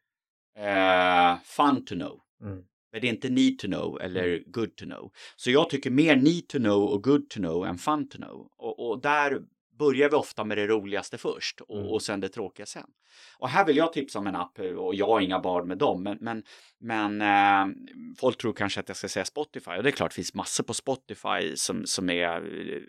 [0.57, 2.20] eh, fun to know.
[2.41, 2.64] Mm.
[2.91, 5.11] Men det är inte need to know eller good to know.
[5.36, 8.47] Så jag tycker mer need to know och good to know än fun to know.
[8.57, 9.41] Och, och där
[9.80, 11.91] börjar vi ofta med det roligaste först och, Mm.
[11.91, 12.88] och sen det tråkiga sen.
[13.38, 16.03] Och här vill jag tipsa om en app och jag har inga barn med dem.
[16.03, 16.43] Men, men,
[16.80, 17.76] men eh,
[18.18, 20.64] folk tror kanske att jag ska säga Spotify och det är klart det finns massor
[20.64, 22.82] på Spotify som, som är eh,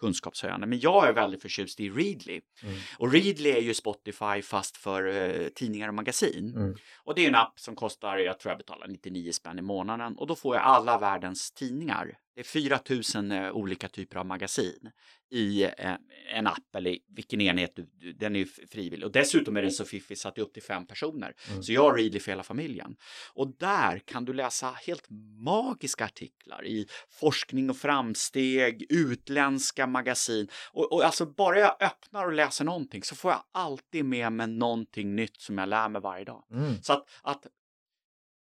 [0.00, 0.66] kunskapshöjande.
[0.66, 2.40] Men jag är väldigt förtjust i Readly.
[2.62, 2.74] Mm.
[2.98, 6.56] Och Readly är ju Spotify fast för eh, tidningar och magasin.
[6.56, 6.74] Mm.
[7.04, 10.16] Och det är en app som kostar, jag tror jag betalar 99 spänn i månaden.
[10.16, 12.18] Och då får jag alla världens tidningar.
[12.34, 14.90] Det är 4000 eh, olika typer av magasin
[15.30, 15.96] i eh,
[16.34, 19.06] en app eller vilken enhet, du, du, den är ju frivillig.
[19.06, 21.34] Och dessutom är den så fiffig så att det är upp till fem personer.
[21.50, 21.62] Mm.
[21.62, 22.96] Så jag har Readly för hela familjen.
[23.34, 25.06] Och där kan du läsa helt
[25.44, 30.48] magiska artiklar i forskning och framsteg, utländska magasin.
[30.72, 34.46] Och, och alltså bara jag öppnar och läser någonting så får jag alltid med mig
[34.46, 36.44] någonting nytt som jag lär mig varje dag.
[36.50, 36.82] Mm.
[36.82, 37.46] Så att, att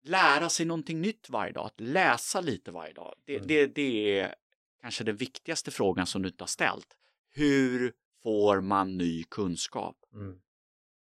[0.03, 3.47] lära sig någonting nytt varje dag, att läsa lite varje dag, det, Mm.
[3.47, 4.35] det, det är
[4.81, 6.87] kanske den viktigaste frågan som du inte har ställt.
[7.31, 7.93] Hur
[8.23, 9.97] får man ny kunskap?
[10.13, 10.35] Mm.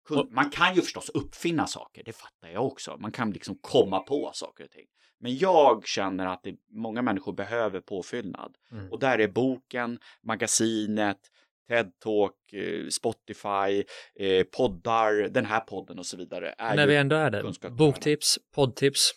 [0.10, 2.98] Kun- Man kan ju förstås uppfinna saker, det fattar jag också.
[3.00, 4.86] Man kan liksom komma på saker och ting.
[5.20, 8.58] Men jag känner att det, många människor behöver påfyllnad.
[8.72, 8.92] Mm.
[8.92, 11.32] Och där är boken, magasinet,
[11.70, 13.84] TED-talk, eh, Spotify,
[14.20, 16.56] eh, poddar, den här podden och så vidare.
[16.58, 19.14] Är När vi ändå är där, boktips, poddtips.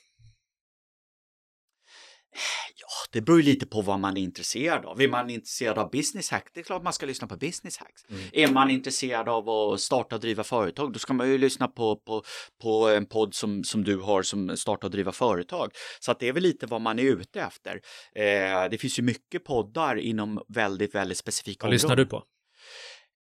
[2.77, 5.01] Ja, det beror ju lite på vad man är intresserad av.
[5.03, 8.05] Är man intresserad av business hacks, det är klart man ska lyssna på business hacks.
[8.11, 8.23] Mm.
[8.33, 11.97] Är man intresserad av att starta och driva företag, då ska man ju lyssna på,
[11.97, 12.23] på,
[12.63, 15.73] på en podd som, som du har som starta och driva företag.
[16.01, 17.81] Så att det är väl lite vad man är ute efter.
[18.15, 22.25] Eh, det finns ju mycket poddar inom väldigt, väldigt specifika Vad lyssnar du på?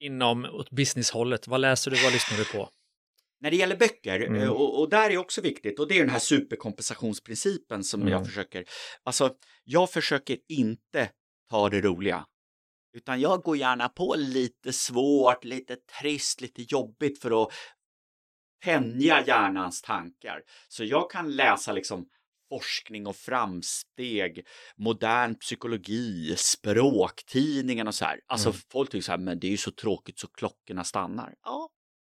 [0.00, 2.68] Inom åt businesshållet, vad läser du, vad lyssnar du på?
[3.40, 4.42] När det gäller böcker, Mm.
[4.42, 8.12] eh, och, och där är också viktigt, och det är den här superkompensationsprincipen som Mm.
[8.12, 8.64] jag försöker,
[9.02, 9.34] alltså
[9.64, 11.10] jag försöker inte
[11.50, 12.26] ta det roliga,
[12.96, 17.52] utan jag går gärna på lite svårt, lite trist, lite jobbigt för att
[18.64, 20.42] tänja hjärnans tankar.
[20.68, 22.06] Så jag kan läsa liksom
[22.48, 24.46] forskning och framsteg,
[24.76, 28.20] modern psykologi, språktidningen och så här.
[28.26, 28.60] Alltså Mm.
[28.72, 31.34] folk tycker så här, men det är ju så tråkigt så klockorna stannar.
[31.44, 31.68] Ja,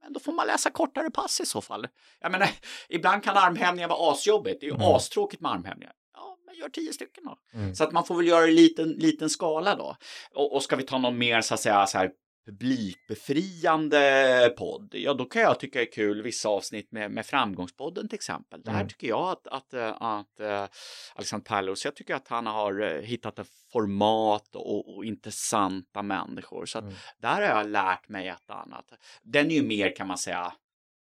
[0.03, 1.87] men då får man läsa kortare pass i så fall.
[2.21, 2.49] Jag menar,
[2.89, 4.61] ibland kan armhävningar vara asjobbigt.
[4.61, 4.87] Det är ju Mm.
[4.87, 5.93] astråkigt med armhävningar.
[6.15, 7.37] Ja, men gör tio stycken då.
[7.59, 7.75] Mm.
[7.75, 9.97] Så att man får väl göra det i liten, liten skala då.
[10.35, 12.11] Och, och ska vi ta någon mer så att säga så här
[12.49, 18.17] publikbefriande podd, ja då kan jag tycka är kul vissa avsnitt med, med Framgångspodden till
[18.17, 18.63] exempel.
[18.63, 18.89] Där Mm.
[18.89, 20.67] tycker jag att, att, eh, att uh,
[21.15, 26.67] Alexander Pärleros, jag tycker att han har eh, hittat ett format och, och intressanta människor.
[26.67, 26.95] Så att Mm.
[27.19, 28.85] där har jag lärt mig ett annat.
[29.23, 30.53] Den är ju mer kan man säga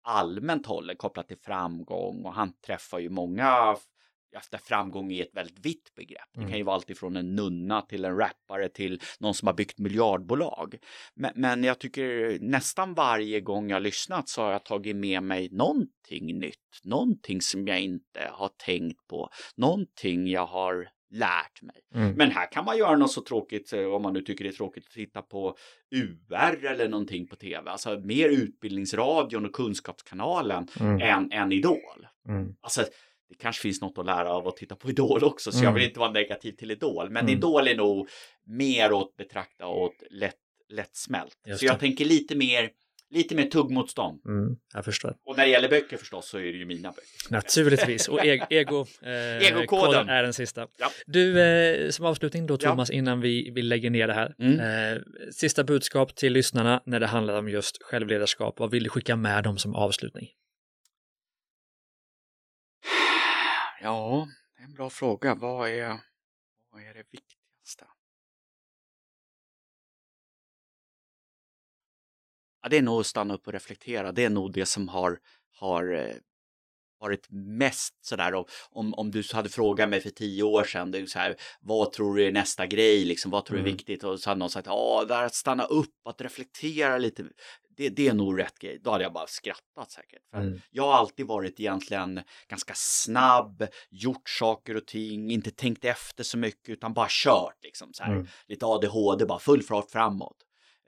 [0.03, 3.75] allmänt hållen kopplat till framgång och han träffar ju många
[4.35, 6.29] efter framgång i ett väldigt vitt begrepp.
[6.33, 6.49] Det Mm.
[6.49, 10.75] kan ju vara alltifrån en nunna till en rappare till någon som har byggt miljardbolag.
[11.15, 15.49] Men, men jag tycker nästan varje gång jag lyssnat så har jag tagit med mig
[15.51, 21.75] någonting nytt, någonting som jag inte har tänkt på, någonting jag har lärt mig.
[21.95, 22.13] Mm.
[22.13, 24.53] Men här kan man göra något så tråkigt, eh, om man nu tycker det är
[24.53, 25.55] tråkigt, att titta på
[25.95, 27.71] UR eller någonting på tv.
[27.71, 31.01] Alltså mer utbildningsradion och kunskapskanalen Mm.
[31.01, 32.07] än, än Idol.
[32.29, 32.55] Mm.
[32.61, 32.83] Alltså,
[33.33, 35.73] det kanske finns något att lära av att titta på Idol också, så jag Mm.
[35.73, 37.09] vill inte vara negativ till Idol.
[37.09, 37.37] Men Mm.
[37.37, 38.09] Idol är nog
[38.47, 40.35] mer åt betrakta åt lätt,
[40.69, 41.33] lättsmält.
[41.47, 41.79] Just Så jag det.
[41.79, 42.69] tänker lite mer,
[43.11, 44.21] lite mer tuggmotstånd.
[44.25, 44.55] Mm.
[44.73, 45.15] Jag förstår.
[45.25, 47.31] Och när det gäller böcker förstås så är det ju mina böcker.
[47.33, 48.07] Naturligtvis.
[48.07, 50.09] Och e- ego, eh, Egokoden.
[50.09, 50.67] är den sista.
[50.79, 50.89] Ja.
[51.05, 52.69] Du, eh, som avslutning då Ja.
[52.69, 54.35] Thomas, innan vi, vi lägger ner det här.
[54.39, 54.59] Mm.
[54.95, 58.59] Eh, sista budskap till lyssnarna när det handlar om just självledarskap.
[58.59, 60.27] Vad vill du skicka med dem som avslutning?
[63.83, 65.35] Ja, det är en bra fråga.
[65.35, 65.99] Vad är,
[66.71, 67.87] vad är det viktigaste?
[72.61, 74.11] Ja, det är nog att stanna upp och reflektera.
[74.11, 75.19] Det är nog det som har,
[75.51, 76.15] har eh,
[77.03, 78.33] varit mest sådär.
[78.35, 81.35] Och Om, om du hade frågat mig för tio år sedan, det är så här,
[81.61, 83.77] vad tror du är nästa grej, liksom, vad tror du är Mm.
[83.77, 84.03] viktigt?
[84.03, 87.23] Och så hade någon sagt, ja, där att stanna upp, att reflektera lite,
[87.77, 88.79] det, det är nog rätt grej.
[88.83, 90.21] Då hade jag bara skrattat säkert.
[90.35, 90.61] Mm.
[90.71, 96.37] jag har alltid varit egentligen ganska snabb, gjort saker och ting, inte tänkt efter så
[96.37, 98.11] mycket utan bara kört liksom så här.
[98.13, 98.27] Mm.
[98.47, 100.37] Lite ADHD, bara full fart framåt.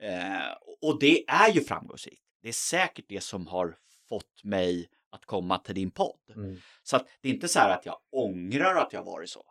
[0.02, 0.52] Eh,
[0.82, 2.22] och det är ju framgångsrikt.
[2.42, 3.76] Det är säkert det som har
[4.08, 6.32] fått mig att komma till din podd.
[6.36, 6.56] Mm.
[6.82, 9.44] Så att det är inte så här att jag ångrar att jag varit så.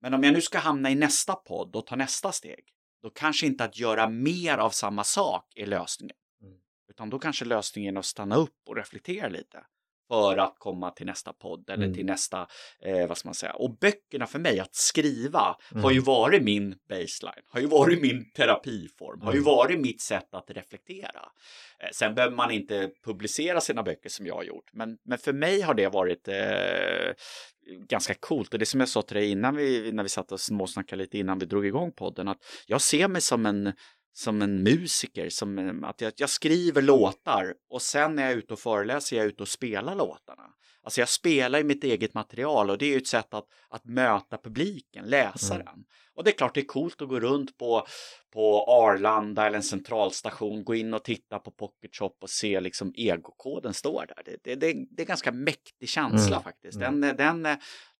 [0.00, 2.64] Men om jag nu ska hamna i nästa podd och ta nästa steg,
[3.02, 6.16] då kanske inte att göra mer av samma sak är lösningen.
[6.42, 6.58] Mm.
[6.88, 9.64] Utan då kanske lösningen är att stanna upp och reflektera lite
[10.08, 11.94] för att komma till nästa podd eller Mm.
[11.96, 12.46] till nästa,
[12.82, 15.82] eh, vad ska man säga, och böckerna för mig, att skriva, Mm.
[15.84, 19.44] har ju varit min baseline, har ju varit min terapiform, har ju Mm.
[19.46, 21.28] varit mitt sätt att reflektera.
[21.78, 25.32] Eh, sen behöver man inte publicera sina böcker som jag har gjort, men, men för
[25.32, 27.14] mig har det varit, eh,
[27.88, 30.40] ganska coolt och det som jag sa till dig innan vi, när vi satt och
[30.40, 33.72] småsnackade lite innan vi drog igång podden, att jag ser mig som en
[34.16, 38.52] som en musiker, som att jag, jag, skriver låtar och sen när jag är ute
[38.52, 40.42] och föreläser, jag är ute och spelar låtarna.
[40.82, 43.84] Alltså jag spelar i mitt eget material och det är ju ett sätt att, att
[43.84, 45.60] möta publiken, läsaren.
[45.60, 45.84] Mm.
[46.16, 47.86] Och det är klart det är coolt att gå runt på,
[48.32, 52.92] på Arlanda eller en centralstation, gå in och titta på Pocket Shop och se liksom
[52.96, 54.22] egokoden står där.
[54.24, 56.42] Det, det, det, det är en ganska mäktig känsla mm.
[56.42, 56.80] faktiskt.
[56.80, 57.16] Den, mm.
[57.16, 57.56] den,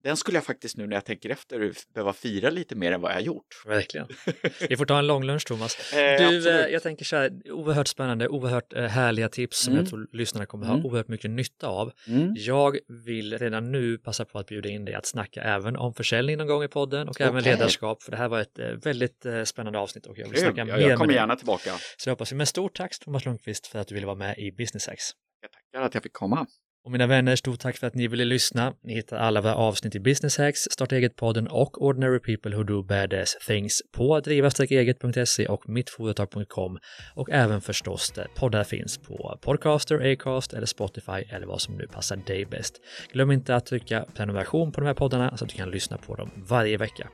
[0.06, 3.10] den skulle jag faktiskt nu när jag tänker efter behöva fira lite mer än vad
[3.10, 3.62] jag har gjort.
[3.66, 4.06] Verkligen.
[4.68, 5.92] Vi får ta en lång lunch Thomas.
[5.92, 9.82] Eh, du, eh, jag tänker så här, oerhört spännande, oerhört eh, härliga tips som mm.
[9.84, 10.80] jag tror lyssnarna kommer mm.
[10.80, 11.92] ha oerhört mycket nytta av.
[12.08, 12.34] Mm.
[12.36, 16.38] Jag vill redan nu passa på att bjuda in dig att snacka även om försäljning
[16.38, 17.26] någon gång i podden och okay.
[17.26, 20.40] även ledarskap, för det här var ett eh, väldigt eh, spännande avsnitt och jag vill
[20.40, 21.70] snacka jag, mer Jag kommer gärna tillbaka.
[21.96, 24.38] Så jag hoppas vi, men stort tack Thomas Lundqvist för att du ville vara med
[24.38, 25.04] i Business Hacks.
[25.42, 26.46] Jag tackar att jag fick komma.
[26.86, 28.74] Och mina vänner, stort tack för att ni ville lyssna.
[28.82, 32.82] Ni hittar alla våra avsnitt i Business Hacks, Starta Eget-podden och Ordinary People Who Do
[32.82, 36.78] Badass Things på driva-eget.se och mittföretag.com
[37.14, 41.86] och även förstås där poddar finns på Podcaster, Acast eller Spotify eller vad som nu
[41.86, 42.74] passar dig bäst.
[43.12, 46.14] Glöm inte att trycka prenumeration på de här poddarna så att du kan lyssna på
[46.14, 47.08] dem varje vecka.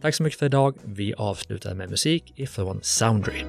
[0.00, 0.76] Tack så mycket för idag.
[0.84, 3.44] Vi avslutar med musik ifrån Soundry.